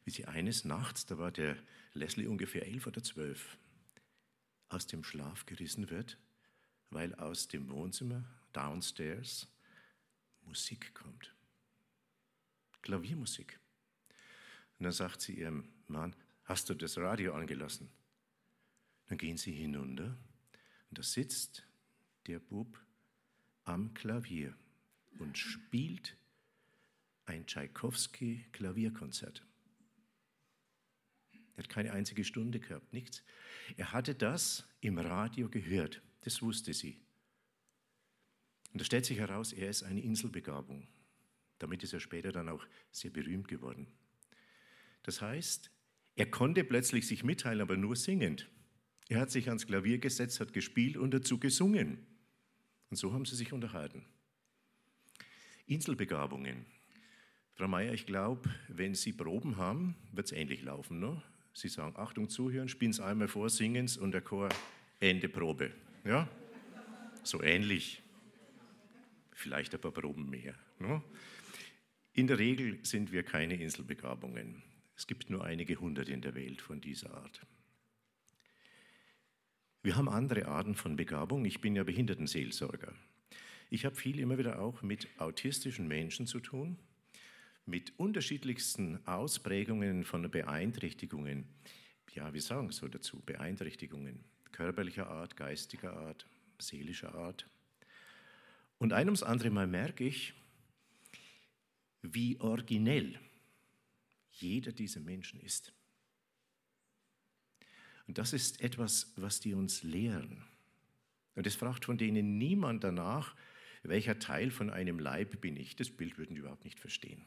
[0.05, 1.57] wie sie eines Nachts, da war der
[1.93, 3.57] Leslie ungefähr elf oder zwölf,
[4.69, 6.17] aus dem Schlaf gerissen wird,
[6.89, 8.23] weil aus dem Wohnzimmer
[8.53, 9.47] downstairs
[10.41, 11.33] Musik kommt.
[12.81, 13.59] Klaviermusik.
[14.77, 17.89] Und dann sagt sie ihrem Mann, hast du das Radio angelassen?
[19.07, 20.17] Dann gehen sie hinunter
[20.89, 21.63] und da sitzt
[22.27, 22.79] der Bub
[23.63, 24.55] am Klavier
[25.19, 26.15] und spielt
[27.29, 29.45] ein Tschaikowski-Klavierkonzert.
[31.55, 33.23] Er hat keine einzige Stunde gehabt, nichts.
[33.77, 36.99] Er hatte das im Radio gehört, das wusste sie.
[38.73, 40.87] Und da stellt sich heraus, er ist eine Inselbegabung.
[41.59, 43.87] Damit ist er später dann auch sehr berühmt geworden.
[45.03, 45.69] Das heißt,
[46.15, 48.49] er konnte plötzlich sich mitteilen, aber nur singend.
[49.07, 52.05] Er hat sich ans Klavier gesetzt, hat gespielt und dazu gesungen.
[52.89, 54.05] Und so haben sie sich unterhalten.
[55.67, 56.65] Inselbegabungen.
[57.59, 61.01] Frau Meier, ich glaube, wenn Sie Proben haben, wird es ähnlich laufen.
[61.01, 61.21] Ne?
[61.51, 64.47] Sie sagen, Achtung, zuhören, spielen es einmal vor, singen es und der Chor,
[65.01, 65.71] Ende Probe.
[66.05, 66.29] Ja?
[67.21, 68.01] So ähnlich.
[69.33, 70.55] Vielleicht ein paar Proben mehr.
[70.79, 71.03] Ne?
[72.13, 74.63] In der Regel sind wir keine Inselbegabungen.
[74.95, 77.45] Es gibt nur einige hundert in der Welt von dieser Art.
[79.83, 81.43] Wir haben andere Arten von Begabung.
[81.43, 82.93] Ich bin ja Behindertenseelsorger.
[83.69, 86.77] Ich habe viel immer wieder auch mit autistischen Menschen zu tun,
[87.69, 91.47] mit unterschiedlichsten Ausprägungen von Beeinträchtigungen.
[92.13, 96.25] Ja, wir sagen so dazu, Beeinträchtigungen körperlicher Art, geistiger Art,
[96.57, 97.47] seelischer Art.
[98.77, 100.33] Und ein ums andere Mal merke ich,
[102.01, 103.17] wie originell
[104.31, 105.73] jeder dieser Menschen ist.
[108.07, 110.43] Und das ist etwas, was die uns lehren.
[111.35, 113.35] Und es fragt von denen niemand danach,
[113.83, 115.75] welcher Teil von einem Leib bin ich.
[115.75, 117.25] Das Bild würden die überhaupt nicht verstehen.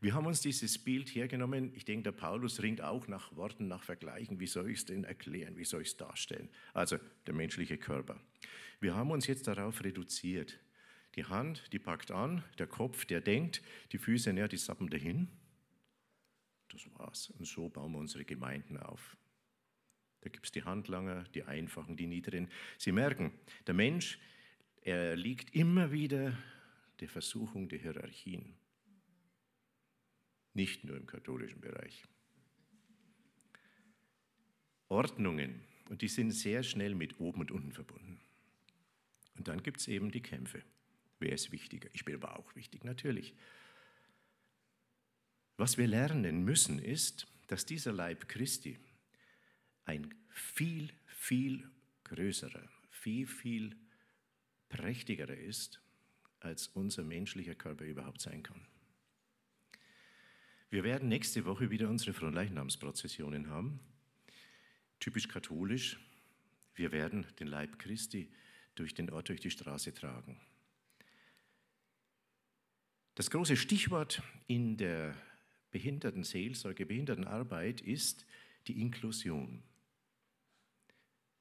[0.00, 1.72] Wir haben uns dieses Bild hergenommen.
[1.74, 4.40] Ich denke, der Paulus ringt auch nach Worten, nach Vergleichen.
[4.40, 5.58] Wie soll ich es denn erklären?
[5.58, 6.48] Wie soll ich es darstellen?
[6.72, 6.96] Also
[7.26, 8.18] der menschliche Körper.
[8.80, 10.58] Wir haben uns jetzt darauf reduziert.
[11.16, 15.28] Die Hand, die packt an, der Kopf, der denkt, die Füße, ja, die sappen dahin.
[16.70, 17.30] Das war's.
[17.30, 19.16] Und so bauen wir unsere Gemeinden auf.
[20.22, 22.48] Da gibt es die Handlanger, die Einfachen, die Niederen.
[22.78, 23.32] Sie merken,
[23.66, 24.18] der Mensch,
[24.82, 26.32] er liegt immer wieder
[27.00, 28.54] der Versuchung der Hierarchien.
[30.54, 32.04] Nicht nur im katholischen Bereich.
[34.88, 38.20] Ordnungen, und die sind sehr schnell mit oben und unten verbunden.
[39.36, 40.62] Und dann gibt es eben die Kämpfe.
[41.18, 41.88] Wer ist wichtiger?
[41.92, 43.34] Ich bin aber auch wichtig, natürlich.
[45.56, 48.78] Was wir lernen müssen, ist, dass dieser Leib Christi
[49.84, 51.68] ein viel, viel
[52.04, 53.76] größerer, viel, viel
[54.68, 55.80] prächtigerer ist,
[56.40, 58.66] als unser menschlicher Körper überhaupt sein kann.
[60.70, 63.80] Wir werden nächste Woche wieder unsere Fronleichnamsprozessionen haben.
[65.00, 65.98] Typisch katholisch.
[66.76, 68.30] Wir werden den Leib Christi
[68.76, 70.40] durch den Ort, durch die Straße tragen.
[73.16, 75.16] Das große Stichwort in der
[75.72, 78.24] Behindertenseelsorge, Behindertenarbeit ist
[78.68, 79.64] die Inklusion.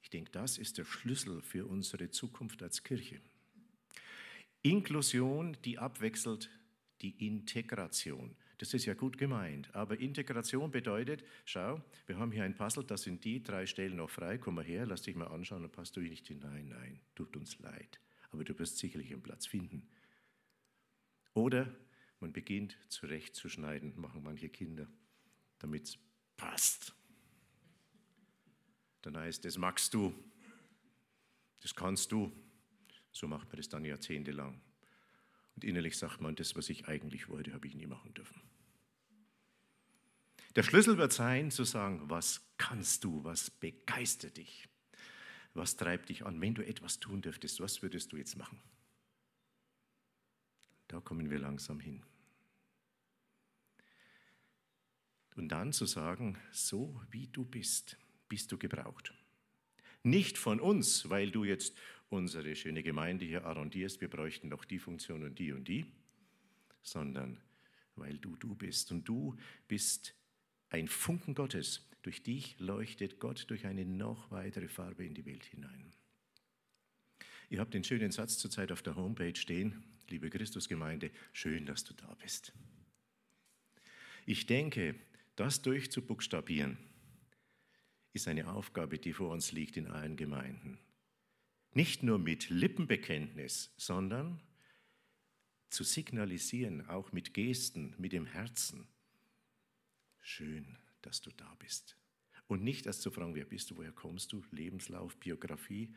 [0.01, 3.21] Ich denke, das ist der Schlüssel für unsere Zukunft als Kirche.
[4.63, 6.49] Inklusion, die abwechselt
[7.01, 8.35] die Integration.
[8.59, 12.97] Das ist ja gut gemeint, aber Integration bedeutet, schau, wir haben hier ein Puzzle, da
[12.97, 15.95] sind die drei Stellen noch frei, komm mal her, lass dich mal anschauen, dann passt
[15.95, 16.67] du nicht hinein.
[16.67, 19.87] Nein, tut uns leid, aber du wirst sicherlich einen Platz finden.
[21.33, 21.73] Oder
[22.19, 24.87] man beginnt zurechtzuschneiden, machen manche Kinder,
[25.59, 25.97] damit es
[26.35, 26.93] passt.
[29.03, 30.13] Dann heißt es, magst du,
[31.61, 32.29] das kannst du.
[33.13, 34.59] So macht man das dann jahrzehntelang.
[35.55, 38.48] Und innerlich sagt man, das, was ich eigentlich wollte, habe ich nie machen dürfen.
[40.59, 44.67] Der Schlüssel wird sein, zu sagen, was kannst du, was begeistert dich,
[45.53, 48.59] was treibt dich an, wenn du etwas tun dürftest, was würdest du jetzt machen?
[50.89, 52.03] Da kommen wir langsam hin.
[55.37, 57.95] Und dann zu sagen, so wie du bist,
[58.27, 59.13] bist du gebraucht.
[60.03, 61.73] Nicht von uns, weil du jetzt
[62.09, 65.85] unsere schöne Gemeinde hier arrondierst, wir bräuchten noch die Funktion und die und die,
[66.81, 67.39] sondern
[67.95, 68.91] weil du du bist.
[68.91, 69.37] Und du
[69.69, 70.18] bist
[70.69, 71.85] ein Funken Gottes.
[72.01, 75.91] Durch dich leuchtet Gott durch eine noch weitere Farbe in die Welt hinein.
[77.49, 81.93] Ihr habt den schönen Satz zurzeit auf der Homepage stehen, liebe Christusgemeinde, schön, dass du
[81.93, 82.53] da bist.
[84.25, 84.95] Ich denke,
[85.35, 86.77] das durchzubuchstabieren
[88.13, 90.79] ist eine Aufgabe, die vor uns liegt in allen Gemeinden.
[91.73, 94.41] Nicht nur mit Lippenbekenntnis, sondern
[95.69, 98.87] zu signalisieren, auch mit Gesten, mit dem Herzen.
[100.21, 101.95] Schön, dass du da bist.
[102.47, 105.93] Und nicht erst zu fragen, wer bist du, woher kommst du, Lebenslauf, Biografie,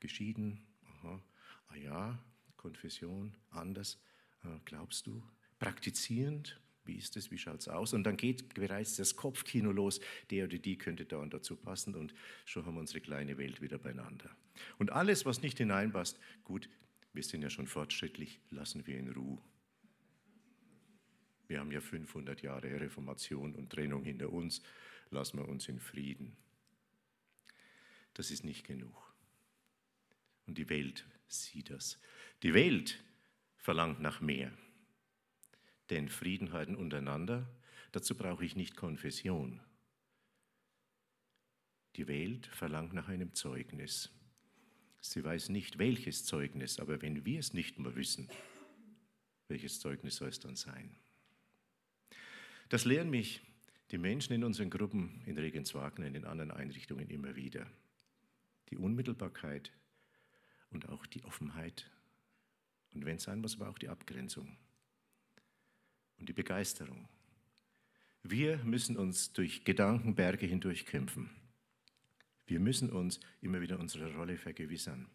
[0.00, 1.22] geschieden, aha,
[1.68, 2.24] ah ja,
[2.56, 3.98] Konfession, anders,
[4.44, 5.22] äh, glaubst du,
[5.58, 7.92] praktizierend, wie ist es, wie schaut es aus?
[7.92, 11.94] Und dann geht bereits das Kopfkino los, der oder die könnte da und dazu passen
[11.94, 12.14] und
[12.44, 14.34] schon haben wir unsere kleine Welt wieder beieinander.
[14.78, 16.68] Und alles, was nicht hineinpasst, gut,
[17.12, 19.38] wir sind ja schon fortschrittlich, lassen wir in Ruhe.
[21.50, 24.62] Wir haben ja 500 Jahre Reformation und Trennung hinter uns,
[25.10, 26.36] lassen wir uns in Frieden.
[28.14, 29.12] Das ist nicht genug.
[30.46, 32.00] Und die Welt sieht das.
[32.44, 33.02] Die Welt
[33.56, 34.52] verlangt nach mehr.
[35.90, 37.50] Denn Frieden halten untereinander,
[37.90, 39.60] dazu brauche ich nicht Konfession.
[41.96, 44.12] Die Welt verlangt nach einem Zeugnis.
[45.00, 48.28] Sie weiß nicht, welches Zeugnis, aber wenn wir es nicht mehr wissen,
[49.48, 50.94] welches Zeugnis soll es dann sein?
[52.70, 53.42] Das lehren mich
[53.90, 57.66] die Menschen in unseren Gruppen in Regenswagen, in den anderen Einrichtungen immer wieder.
[58.70, 59.72] Die Unmittelbarkeit
[60.70, 61.90] und auch die Offenheit
[62.94, 64.56] und wenn es sein muss, aber auch die Abgrenzung
[66.18, 67.08] und die Begeisterung.
[68.22, 71.28] Wir müssen uns durch Gedankenberge hindurchkämpfen.
[72.46, 75.08] Wir müssen uns immer wieder unsere Rolle vergewissern.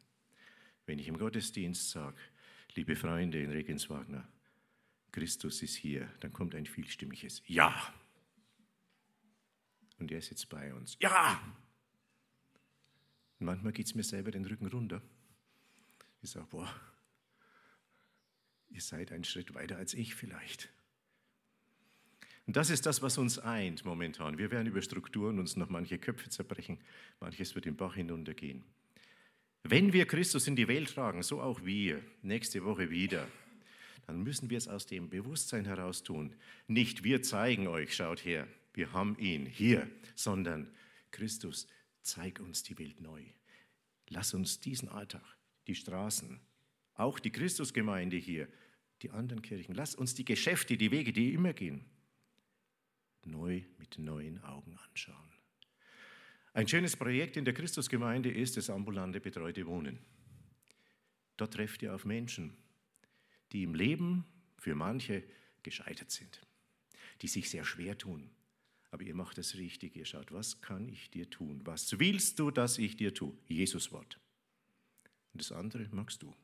[0.86, 2.18] Wenn ich im Gottesdienst sage,
[2.73, 4.27] liebe Freunde in Regenswagner,
[5.15, 7.73] Christus ist hier, dann kommt ein vielstimmiges Ja.
[9.97, 10.97] Und er ist jetzt bei uns.
[10.99, 11.41] Ja!
[13.39, 15.01] Und manchmal geht es mir selber den Rücken runter.
[16.21, 16.69] Ich sage, boah,
[18.67, 20.69] ihr seid einen Schritt weiter als ich vielleicht.
[22.45, 24.37] Und das ist das, was uns eint momentan.
[24.37, 26.77] Wir werden über Strukturen uns noch manche Köpfe zerbrechen,
[27.21, 28.65] manches wird im Bach hinuntergehen.
[29.63, 33.25] Wenn wir Christus in die Welt tragen, so auch wir, nächste Woche wieder,
[34.07, 36.36] dann müssen wir es aus dem Bewusstsein heraus tun.
[36.68, 40.72] Nicht wir zeigen euch, schaut her, wir haben ihn hier, sondern
[41.11, 41.68] Christus,
[42.02, 43.23] zeig uns die Welt neu.
[44.10, 45.23] Lass uns diesen Alltag,
[45.68, 46.40] die Straßen,
[46.94, 48.48] auch die Christusgemeinde hier,
[49.02, 51.86] die anderen Kirchen, lass uns die Geschäfte, die Wege, die immer gehen,
[53.26, 55.32] neu mit neuen Augen anschauen.
[56.53, 59.99] Ein schönes Projekt in der Christusgemeinde ist das ambulante betreute Wohnen.
[61.36, 62.56] Dort trefft ihr auf Menschen,
[63.56, 64.26] die im Leben
[64.57, 65.23] für manche
[65.64, 66.45] gescheitert sind,
[67.22, 68.30] die sich sehr schwer tun.
[68.91, 71.61] Aber ihr macht das richtig, ihr schaut, was kann ich dir tun?
[71.64, 73.34] Was willst du, dass ich dir tue?
[73.48, 74.19] Jesus Wort.
[75.32, 76.36] Und das andere magst du.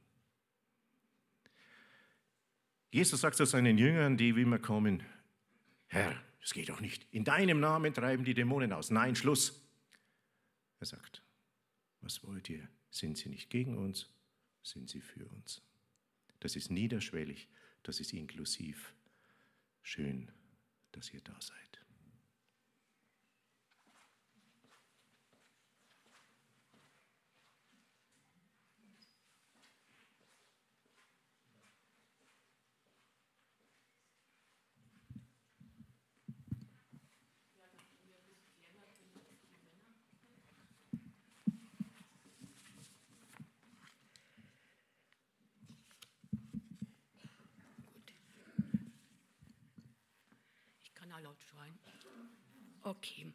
[2.92, 5.04] Jesus sagt zu seinen Jüngern, die wie immer kommen,
[5.88, 7.06] Herr, das geht doch nicht.
[7.12, 8.90] In deinem Namen treiben die Dämonen aus.
[8.90, 9.62] Nein, Schluss.
[10.80, 11.22] Er sagt,
[12.00, 12.70] was wollt ihr?
[12.90, 14.10] Sind sie nicht gegen uns?
[14.64, 15.62] Sind sie für uns?
[16.42, 17.48] Das ist niederschwellig,
[17.84, 18.96] das ist inklusiv.
[19.84, 20.32] Schön,
[20.92, 21.72] dass ihr da seid.
[51.22, 51.78] laut schreien.
[52.84, 53.32] Okay.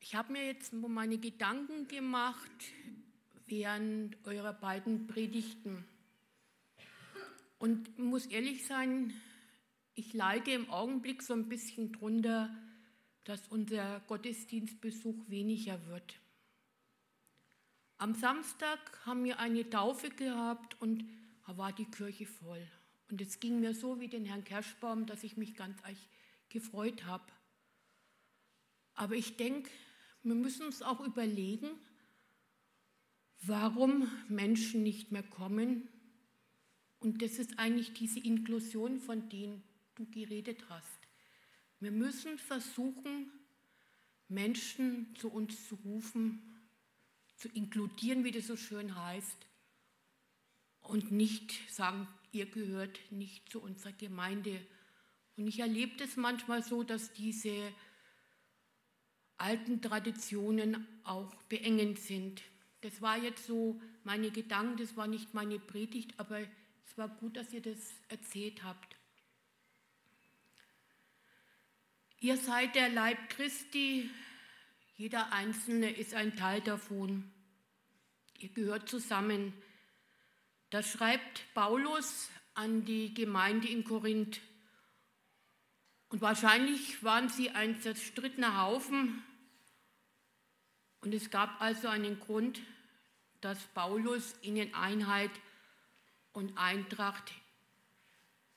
[0.00, 2.50] Ich habe mir jetzt meine Gedanken gemacht
[3.46, 5.84] während eurer beiden Predigten.
[7.58, 9.14] Und muss ehrlich sein,
[9.94, 12.54] ich leide im Augenblick so ein bisschen drunter,
[13.24, 16.20] dass unser Gottesdienstbesuch weniger wird.
[17.96, 21.08] Am Samstag haben wir eine Taufe gehabt und
[21.46, 22.66] da war die Kirche voll.
[23.10, 25.78] Und es ging mir so wie den Herrn Kerschbaum, dass ich mich ganz
[26.50, 27.24] gefreut habe.
[29.00, 29.70] Aber ich denke,
[30.22, 31.70] wir müssen uns auch überlegen,
[33.40, 35.88] warum Menschen nicht mehr kommen.
[36.98, 39.62] Und das ist eigentlich diese Inklusion, von denen
[39.94, 40.98] du geredet hast.
[41.78, 43.32] Wir müssen versuchen,
[44.28, 46.42] Menschen zu uns zu rufen,
[47.36, 49.46] zu inkludieren, wie das so schön heißt,
[50.82, 54.60] und nicht sagen, ihr gehört nicht zu unserer Gemeinde
[55.38, 57.72] Und ich erlebe es manchmal so, dass diese
[59.40, 62.42] alten Traditionen auch beengend sind.
[62.82, 67.36] Das war jetzt so meine Gedanken, das war nicht meine Predigt, aber es war gut,
[67.36, 68.96] dass ihr das erzählt habt.
[72.20, 74.10] Ihr seid der Leib Christi,
[74.96, 77.30] jeder Einzelne ist ein Teil davon.
[78.38, 79.54] Ihr gehört zusammen.
[80.68, 84.40] Das schreibt Paulus an die Gemeinde in Korinth.
[86.10, 89.22] Und wahrscheinlich waren sie ein zerstrittener Haufen.
[91.00, 92.60] Und es gab also einen Grund,
[93.40, 95.30] dass Paulus ihnen Einheit
[96.32, 97.32] und Eintracht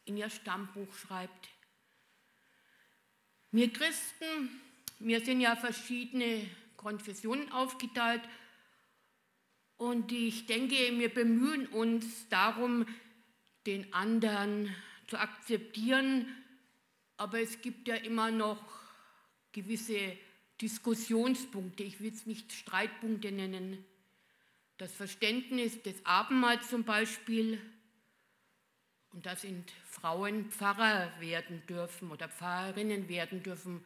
[0.06, 1.50] in ihr Stammbuch schreibt.
[3.52, 4.62] Wir Christen,
[5.00, 8.22] wir sind ja verschiedene Konfessionen aufgeteilt
[9.78, 12.86] und ich denke, wir bemühen uns darum,
[13.66, 14.76] den anderen
[15.08, 16.28] zu akzeptieren,
[17.16, 18.62] aber es gibt ja immer noch
[19.52, 20.18] gewisse
[20.62, 23.84] Diskussionspunkte, ich will es nicht Streitpunkte nennen.
[24.78, 27.60] Das Verständnis des Abendmahls zum Beispiel,
[29.12, 33.84] und da sind Frauen Pfarrer werden dürfen oder Pfarrerinnen werden dürfen.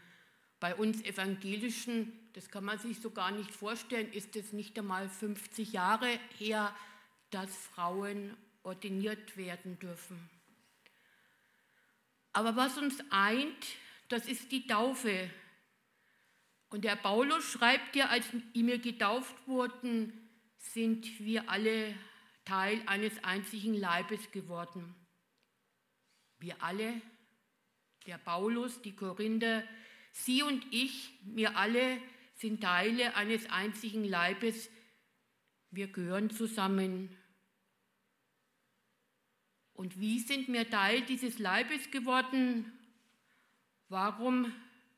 [0.59, 5.09] Bei uns Evangelischen, das kann man sich so gar nicht vorstellen, ist es nicht einmal
[5.09, 6.73] 50 Jahre her,
[7.29, 10.29] dass Frauen ordiniert werden dürfen.
[12.33, 13.67] Aber was uns eint,
[14.09, 15.29] das ist die Taufe.
[16.69, 20.13] Und der Paulus schreibt ja, als wir getauft wurden,
[20.57, 21.95] sind wir alle
[22.43, 24.95] Teil eines einzigen Leibes geworden.
[26.39, 27.01] Wir alle,
[28.05, 29.63] der Paulus, die Korinther,
[30.11, 32.01] Sie und ich, wir alle
[32.33, 34.69] sind Teile eines einzigen Leibes.
[35.69, 37.15] Wir gehören zusammen.
[39.73, 42.71] Und wie sind wir Teil dieses Leibes geworden?
[43.89, 44.51] Warum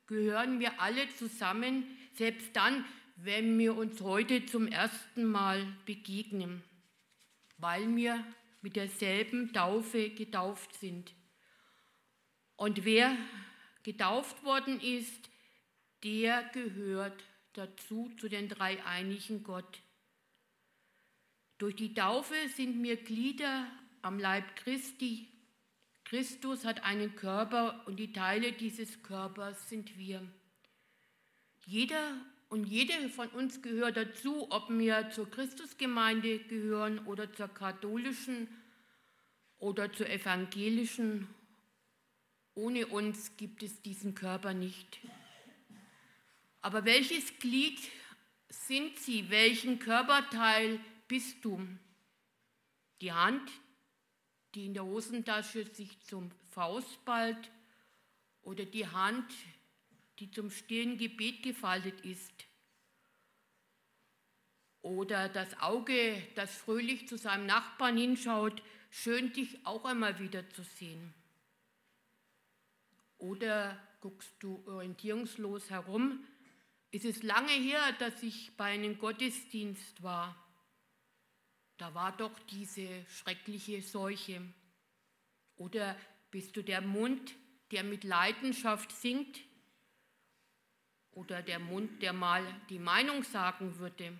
[0.09, 2.83] gehören wir alle zusammen, selbst dann,
[3.15, 6.63] wenn wir uns heute zum ersten Mal begegnen?
[7.59, 8.25] Weil wir
[8.61, 11.13] mit derselben Taufe getauft sind.
[12.55, 13.15] Und wer
[13.83, 15.29] getauft worden ist,
[16.03, 17.23] der gehört
[17.53, 19.79] dazu, zu den dreieinigen Gott.
[21.59, 23.67] Durch die Taufe sind wir Glieder
[24.01, 25.27] am Leib Christi.
[26.09, 30.27] Christus hat einen Körper und die Teile dieses Körpers sind wir.
[31.65, 32.15] Jeder
[32.49, 38.47] und jede von uns gehört dazu, ob wir zur Christusgemeinde gehören oder zur katholischen
[39.59, 41.27] oder zur evangelischen
[42.55, 44.99] ohne uns gibt es diesen Körper nicht.
[46.61, 47.79] Aber welches Glied
[48.49, 49.29] sind sie?
[49.29, 51.65] Welchen Körperteil bist du?
[52.99, 53.49] Die Hand,
[54.59, 57.49] die in der Hosentasche sich zum Faust ballt
[58.41, 59.33] oder die Hand,
[60.19, 62.45] die zum stillen Gebet gefaltet ist?
[64.81, 70.63] Oder das Auge, das fröhlich zu seinem Nachbarn hinschaut, schön dich auch einmal wieder zu
[70.63, 71.13] sehen.
[73.17, 76.25] Oder guckst du orientierungslos herum?
[76.91, 80.35] Ist es lange her, dass ich bei einem Gottesdienst war?
[81.79, 84.41] Da war doch diese schreckliche Seuche.
[85.55, 85.97] Oder
[86.29, 87.33] bist du der Mund,
[87.71, 89.39] der mit Leidenschaft singt?
[91.11, 94.19] Oder der Mund, der mal die Meinung sagen würde?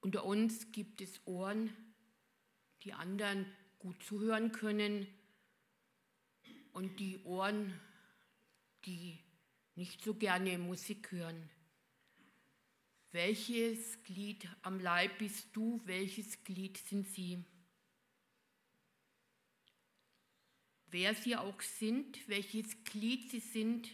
[0.00, 1.70] Unter uns gibt es Ohren,
[2.82, 3.44] die anderen
[3.78, 5.06] gut zuhören können
[6.72, 7.78] und die Ohren,
[8.86, 9.22] die
[9.74, 11.50] nicht so gerne Musik hören.
[13.10, 15.80] Welches Glied am Leib bist du?
[15.84, 17.44] Welches Glied sind sie?
[20.86, 23.90] Wer sie auch sind, welches Glied sie sind,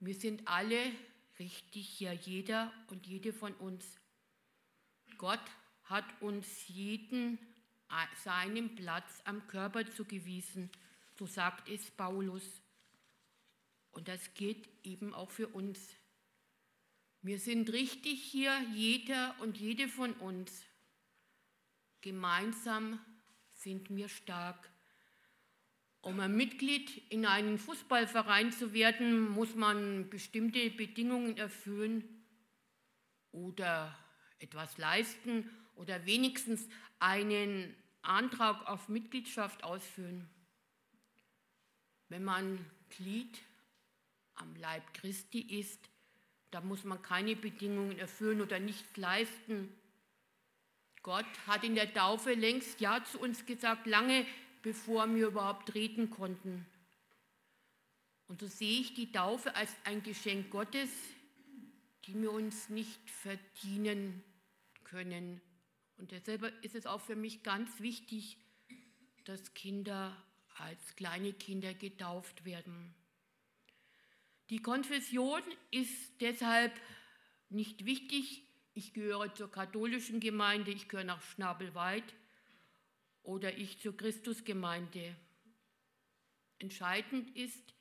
[0.00, 0.92] wir sind alle
[1.38, 3.98] richtig, ja jeder und jede von uns.
[5.16, 5.40] Gott
[5.84, 7.38] hat uns jeden
[8.24, 10.70] seinen Platz am Körper zugewiesen
[11.16, 12.62] so sagt es Paulus.
[13.92, 15.96] Und das gilt eben auch für uns.
[17.24, 20.62] Wir sind richtig hier, jeder und jede von uns.
[22.02, 23.00] Gemeinsam
[23.54, 24.70] sind wir stark.
[26.02, 32.26] Um ein Mitglied in einen Fußballverein zu werden, muss man bestimmte Bedingungen erfüllen
[33.32, 33.98] oder
[34.38, 36.68] etwas leisten oder wenigstens
[36.98, 40.28] einen Antrag auf Mitgliedschaft ausfüllen.
[42.10, 43.40] Wenn man Glied
[44.34, 45.88] am Leib Christi ist,
[46.54, 49.74] da muss man keine Bedingungen erfüllen oder nichts leisten.
[51.02, 54.24] Gott hat in der Taufe längst Ja zu uns gesagt, lange
[54.62, 56.64] bevor wir überhaupt reden konnten.
[58.28, 60.90] Und so sehe ich die Taufe als ein Geschenk Gottes,
[62.04, 64.22] die wir uns nicht verdienen
[64.84, 65.40] können.
[65.96, 68.38] Und deshalb ist es auch für mich ganz wichtig,
[69.24, 70.16] dass Kinder
[70.58, 72.94] als kleine Kinder getauft werden.
[74.50, 75.40] Die Konfession
[75.70, 76.72] ist deshalb
[77.48, 78.46] nicht wichtig.
[78.74, 82.14] Ich gehöre zur katholischen Gemeinde, ich gehöre nach Schnabelweit
[83.22, 85.16] oder ich zur Christusgemeinde.
[86.58, 87.74] Entscheidend ist,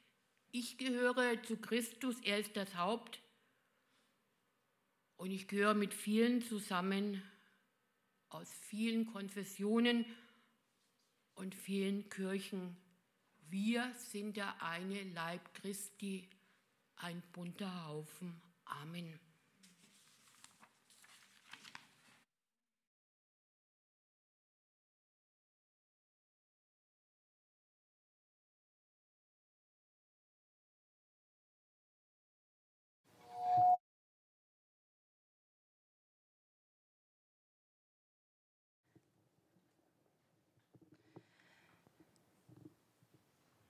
[0.52, 3.22] ich gehöre zu Christus, er ist das Haupt
[5.18, 7.22] und ich gehöre mit vielen zusammen
[8.30, 10.06] aus vielen Konfessionen
[11.36, 12.78] und vielen Kirchen.
[13.50, 16.30] Wir sind der eine Leib Christi,
[17.04, 18.42] ein bunter Haufen.
[18.66, 19.20] Amen.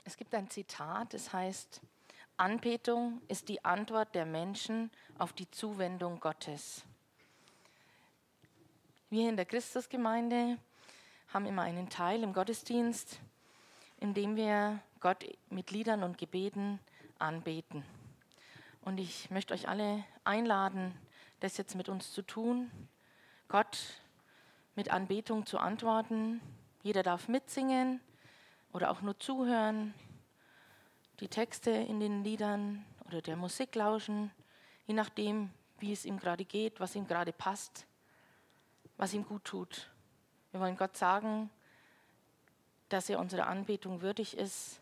[0.06, 1.82] Es gibt ein Zitat, das heißt,
[2.38, 4.90] Anbetung ist die Antwort der Menschen
[5.20, 6.84] auf die Zuwendung Gottes.
[9.12, 10.58] Wir in der Christusgemeinde
[11.28, 13.20] haben immer einen Teil im Gottesdienst,
[14.00, 16.80] in dem wir Gott mit Liedern und Gebeten
[17.20, 17.86] anbeten.
[18.82, 20.98] Und ich möchte euch alle einladen,
[21.40, 22.72] das jetzt mit uns zu tun,
[23.48, 24.02] Gott
[24.76, 26.42] mit Anbetung zu antworten.
[26.82, 28.02] Jeder darf mitsingen
[28.72, 29.94] oder auch nur zuhören,
[31.20, 34.32] die Texte in den Liedern oder der Musik lauschen,
[34.88, 35.50] je nachdem,
[35.80, 37.86] wie es ihm gerade geht, was ihm gerade passt,
[38.98, 39.90] was ihm gut tut.
[40.52, 41.50] Wir wollen Gott sagen,
[42.90, 44.80] dass er unserer Anbetung würdig ist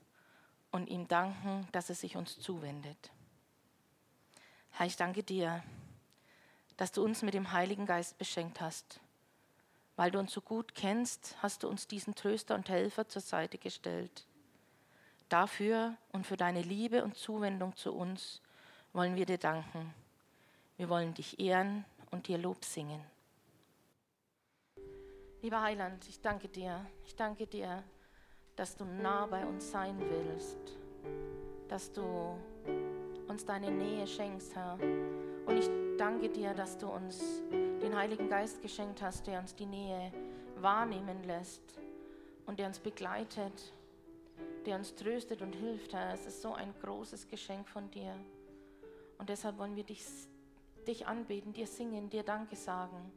[0.71, 3.11] und ihm danken, dass er sich uns zuwendet.
[4.71, 5.63] Herr, ich danke dir,
[6.77, 8.99] dass du uns mit dem Heiligen Geist beschenkt hast.
[9.95, 13.57] Weil du uns so gut kennst, hast du uns diesen Tröster und Helfer zur Seite
[13.57, 14.25] gestellt.
[15.31, 18.41] Dafür und für deine Liebe und Zuwendung zu uns
[18.91, 19.93] wollen wir dir danken.
[20.75, 23.01] Wir wollen dich ehren und dir Lob singen.
[25.41, 26.85] Lieber Heiland, ich danke dir.
[27.05, 27.81] Ich danke dir,
[28.57, 30.59] dass du nah bei uns sein willst,
[31.69, 32.03] dass du
[33.29, 34.77] uns deine Nähe schenkst, Herr.
[35.45, 37.41] Und ich danke dir, dass du uns
[37.81, 40.11] den Heiligen Geist geschenkt hast, der uns die Nähe
[40.57, 41.79] wahrnehmen lässt
[42.45, 43.71] und der uns begleitet,
[44.65, 46.13] der uns tröstet und hilft, Herr.
[46.13, 48.15] Es ist so ein großes Geschenk von dir.
[49.17, 50.03] Und deshalb wollen wir dich,
[50.87, 53.11] dich anbeten, dir singen, dir Danke sagen,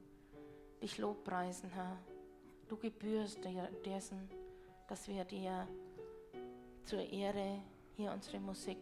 [0.83, 1.97] dich Lobpreisen, Herr.
[2.69, 4.29] Du gebührst dir dessen,
[4.89, 5.67] dass wir dir
[6.85, 7.61] zur Ehre
[7.97, 8.79] hier unsere Musik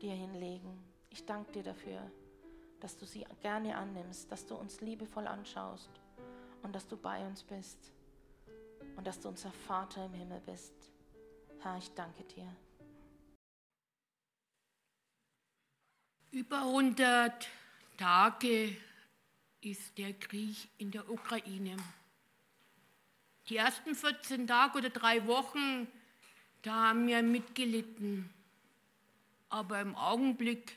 [0.00, 0.82] dir hinlegen.
[1.10, 2.10] Ich danke dir dafür
[2.82, 5.88] dass du sie gerne annimmst, dass du uns liebevoll anschaust
[6.64, 7.92] und dass du bei uns bist
[8.96, 10.91] und dass du unser Vater im Himmel bist.
[11.62, 12.56] Herr, ich danke dir.
[16.32, 17.48] Über 100
[17.96, 18.76] Tage
[19.60, 21.76] ist der Krieg in der Ukraine.
[23.48, 25.86] Die ersten 14 Tage oder drei Wochen,
[26.62, 28.28] da haben wir mitgelitten.
[29.48, 30.76] Aber im Augenblick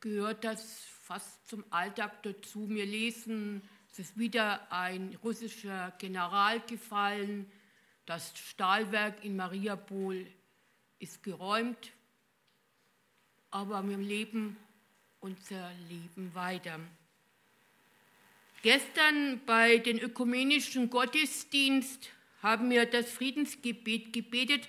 [0.00, 2.70] gehört das fast zum Alltag dazu.
[2.70, 3.60] Wir lesen,
[3.92, 7.52] es ist wieder ein russischer General gefallen,
[8.06, 10.26] das Stahlwerk in Mariupol
[10.98, 11.92] ist geräumt,
[13.50, 14.56] aber wir leben
[15.20, 16.78] unser Leben weiter.
[18.62, 22.10] Gestern bei den ökumenischen Gottesdienst
[22.42, 24.68] haben wir das Friedensgebet gebetet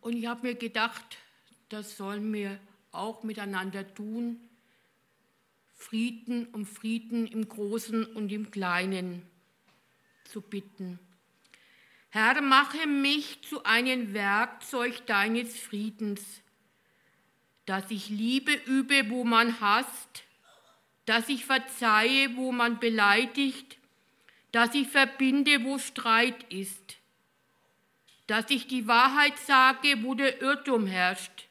[0.00, 1.18] und ich habe mir gedacht,
[1.68, 2.58] das sollen wir
[2.92, 4.40] auch miteinander tun.
[5.74, 9.22] Frieden um Frieden im Großen und im Kleinen
[10.24, 10.98] zu bitten.
[12.12, 16.20] Herr, mache mich zu einem Werkzeug deines Friedens,
[17.66, 20.24] dass ich Liebe übe, wo man hasst,
[21.06, 23.78] dass ich verzeihe, wo man beleidigt,
[24.50, 26.96] dass ich verbinde, wo Streit ist,
[28.26, 31.46] dass ich die Wahrheit sage, wo der Irrtum herrscht,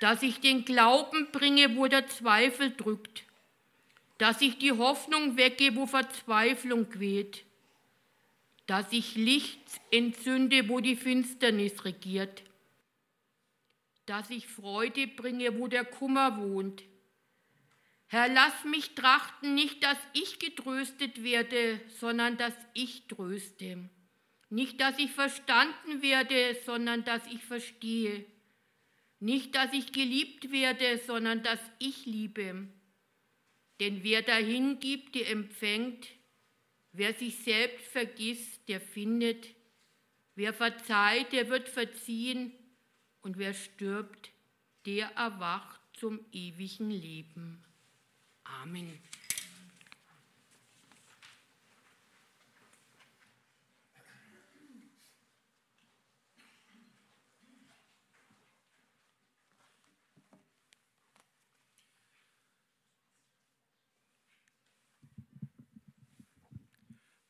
[0.00, 3.22] dass ich den Glauben bringe, wo der Zweifel drückt,
[4.18, 7.44] dass ich die Hoffnung wecke, wo Verzweiflung quält,
[8.70, 9.58] dass ich Licht
[9.90, 12.44] entzünde, wo die Finsternis regiert,
[14.06, 16.84] dass ich Freude bringe, wo der Kummer wohnt.
[18.06, 23.90] Herr, lass mich trachten, nicht, dass ich getröstet werde, sondern dass ich tröste.
[24.50, 28.24] Nicht, dass ich verstanden werde, sondern dass ich verstehe.
[29.18, 32.68] Nicht, dass ich geliebt werde, sondern dass ich liebe.
[33.80, 36.19] Denn wer dahin gibt, der empfängt.
[36.92, 39.48] Wer sich selbst vergisst, der findet.
[40.34, 42.52] Wer verzeiht, der wird verziehen.
[43.22, 44.32] Und wer stirbt,
[44.86, 47.64] der erwacht zum ewigen Leben.
[48.44, 48.98] Amen.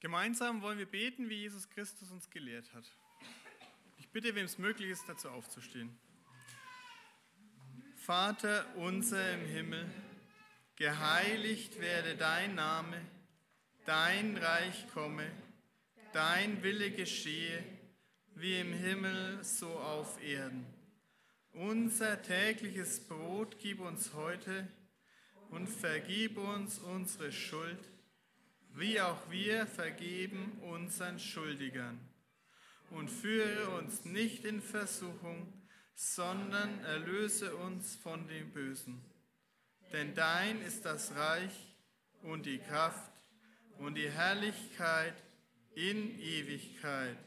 [0.01, 2.85] Gemeinsam wollen wir beten, wie Jesus Christus uns gelehrt hat.
[3.99, 5.95] Ich bitte, wem es möglich ist, dazu aufzustehen.
[7.97, 9.87] Vater unser im Himmel,
[10.77, 12.99] geheiligt werde dein Name,
[13.85, 15.31] dein Reich komme,
[16.15, 17.63] dein Wille geschehe,
[18.35, 20.65] wie im Himmel so auf Erden.
[21.53, 24.67] Unser tägliches Brot gib uns heute
[25.51, 27.79] und vergib uns unsere Schuld
[28.75, 31.99] wie auch wir vergeben unseren Schuldigern.
[32.91, 35.53] Und führe uns nicht in Versuchung,
[35.95, 39.05] sondern erlöse uns von dem Bösen.
[39.93, 41.77] Denn dein ist das Reich
[42.23, 43.13] und die Kraft
[43.79, 45.15] und die Herrlichkeit
[45.75, 47.19] in Ewigkeit.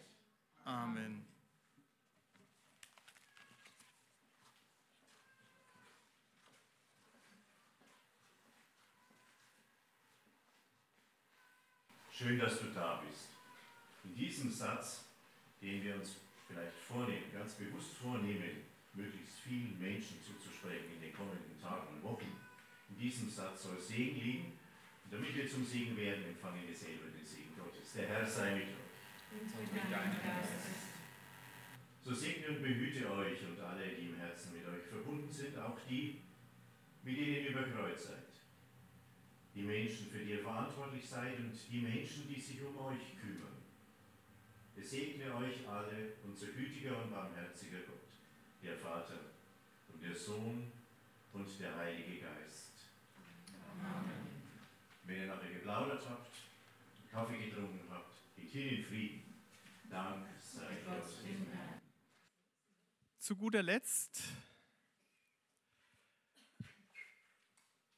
[0.66, 1.33] Amen.
[12.16, 13.30] Schön, dass du da bist.
[14.04, 15.06] In diesem Satz,
[15.60, 16.18] den wir uns
[16.48, 22.30] vielleicht vornehmen, ganz bewusst vornehmen, möglichst vielen Menschen zuzusprechen in den kommenden Tagen und Wochen,
[22.90, 24.60] in diesem Satz soll Segen liegen.
[25.04, 27.94] Und damit wir zum Segen werden, empfangen wir selber den Segen Gottes.
[27.94, 29.50] Der Herr sei mit euch.
[29.58, 30.70] Und mit deinem Geist.
[32.04, 35.80] So segne und behüte euch und alle, die im Herzen mit euch verbunden sind, auch
[35.90, 36.22] die,
[37.02, 38.33] mit denen ihr über Kreuz seid
[39.56, 43.62] die Menschen, für die ihr verantwortlich seid und die Menschen, die sich um euch kümmern.
[44.76, 48.10] Es segne euch alle, unser gütiger und barmherziger Gott,
[48.64, 49.20] der Vater
[49.92, 50.72] und der Sohn
[51.34, 52.72] und der Heilige Geist.
[53.80, 54.34] Amen.
[55.06, 56.36] Wenn ihr nachher geplaudert habt,
[57.12, 59.24] Kaffee getrunken habt, geht hin in Frieden.
[59.90, 61.04] Dank sei Gott.
[63.20, 64.24] Zu guter Letzt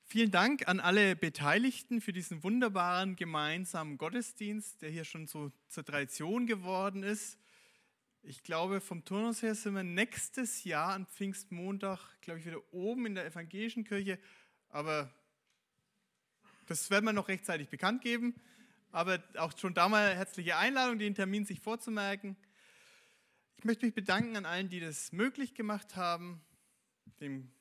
[0.07, 5.83] Vielen Dank an alle Beteiligten für diesen wunderbaren gemeinsamen Gottesdienst, der hier schon so zur
[5.83, 7.39] Tradition geworden ist.
[8.21, 13.07] Ich glaube, vom Turnus her sind wir nächstes Jahr am Pfingstmontag, glaube ich, wieder oben
[13.07, 14.19] in der evangelischen Kirche.
[14.69, 15.11] Aber
[16.67, 18.35] das werden wir noch rechtzeitig bekannt geben.
[18.91, 22.37] Aber auch schon da mal herzliche Einladung, den Termin sich vorzumerken.
[23.57, 26.41] Ich möchte mich bedanken an allen, die das möglich gemacht haben,
[27.19, 27.51] dem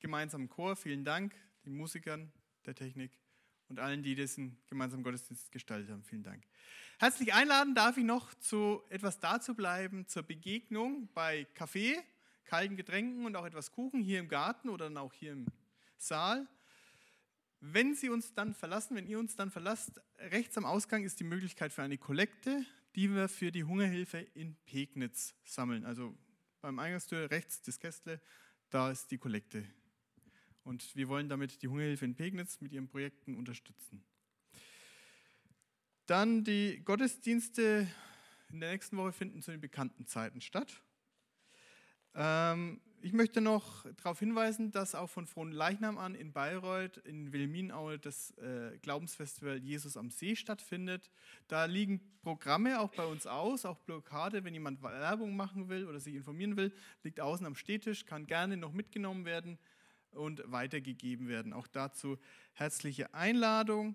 [0.00, 0.74] gemeinsamen Chor.
[0.74, 1.34] Vielen Dank
[1.66, 2.32] den Musikern,
[2.64, 3.12] der Technik
[3.68, 6.04] und allen, die diesen gemeinsamen Gottesdienst gestaltet haben.
[6.04, 6.44] Vielen Dank.
[6.98, 11.98] Herzlich einladen darf ich noch zu etwas dazu bleiben, zur Begegnung bei Kaffee,
[12.44, 15.46] kalten Getränken und auch etwas Kuchen hier im Garten oder dann auch hier im
[15.98, 16.46] Saal.
[17.60, 21.24] Wenn Sie uns dann verlassen, wenn ihr uns dann verlasst, rechts am Ausgang ist die
[21.24, 22.64] Möglichkeit für eine Kollekte,
[22.94, 25.84] die wir für die Hungerhilfe in Pegnitz sammeln.
[25.84, 26.16] Also
[26.60, 28.20] beim Eingangstür rechts das Kästle,
[28.70, 29.64] da ist die Kollekte
[30.66, 34.02] und wir wollen damit die Hungerhilfe in Pegnitz mit ihren Projekten unterstützen.
[36.06, 37.86] Dann die Gottesdienste
[38.50, 40.82] in der nächsten Woche finden zu den bekannten Zeiten statt.
[42.14, 47.32] Ähm, ich möchte noch darauf hinweisen, dass auch von Frohen Leichnam an in Bayreuth, in
[47.32, 51.10] Wilminaue, das äh, Glaubensfestival Jesus am See stattfindet.
[51.46, 56.00] Da liegen Programme auch bei uns aus, auch Blockade, wenn jemand Werbung machen will oder
[56.00, 56.72] sich informieren will,
[57.04, 59.58] liegt außen am Stehtisch, kann gerne noch mitgenommen werden
[60.16, 61.52] und weitergegeben werden.
[61.52, 62.18] Auch dazu
[62.54, 63.94] herzliche Einladung.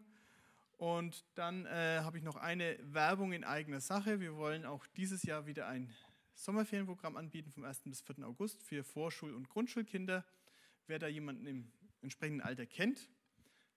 [0.77, 4.19] Und dann äh, habe ich noch eine Werbung in eigener Sache.
[4.19, 5.93] Wir wollen auch dieses Jahr wieder ein
[6.33, 7.81] Sommerferienprogramm anbieten vom 1.
[7.85, 8.25] bis 4.
[8.25, 10.25] August für Vorschul- und Grundschulkinder.
[10.87, 11.71] Wer da jemanden im
[12.01, 13.09] entsprechenden Alter kennt,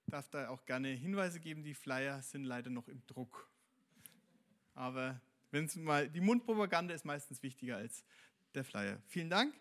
[0.07, 1.63] darf da auch gerne Hinweise geben.
[1.63, 3.51] Die Flyer sind leider noch im Druck.
[4.75, 8.03] Aber wenn's mal, die Mundpropaganda ist meistens wichtiger als
[8.55, 8.99] der Flyer.
[9.09, 9.55] Vielen Dank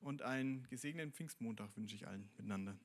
[0.00, 2.78] und einen gesegneten Pfingstmontag wünsche ich allen miteinander.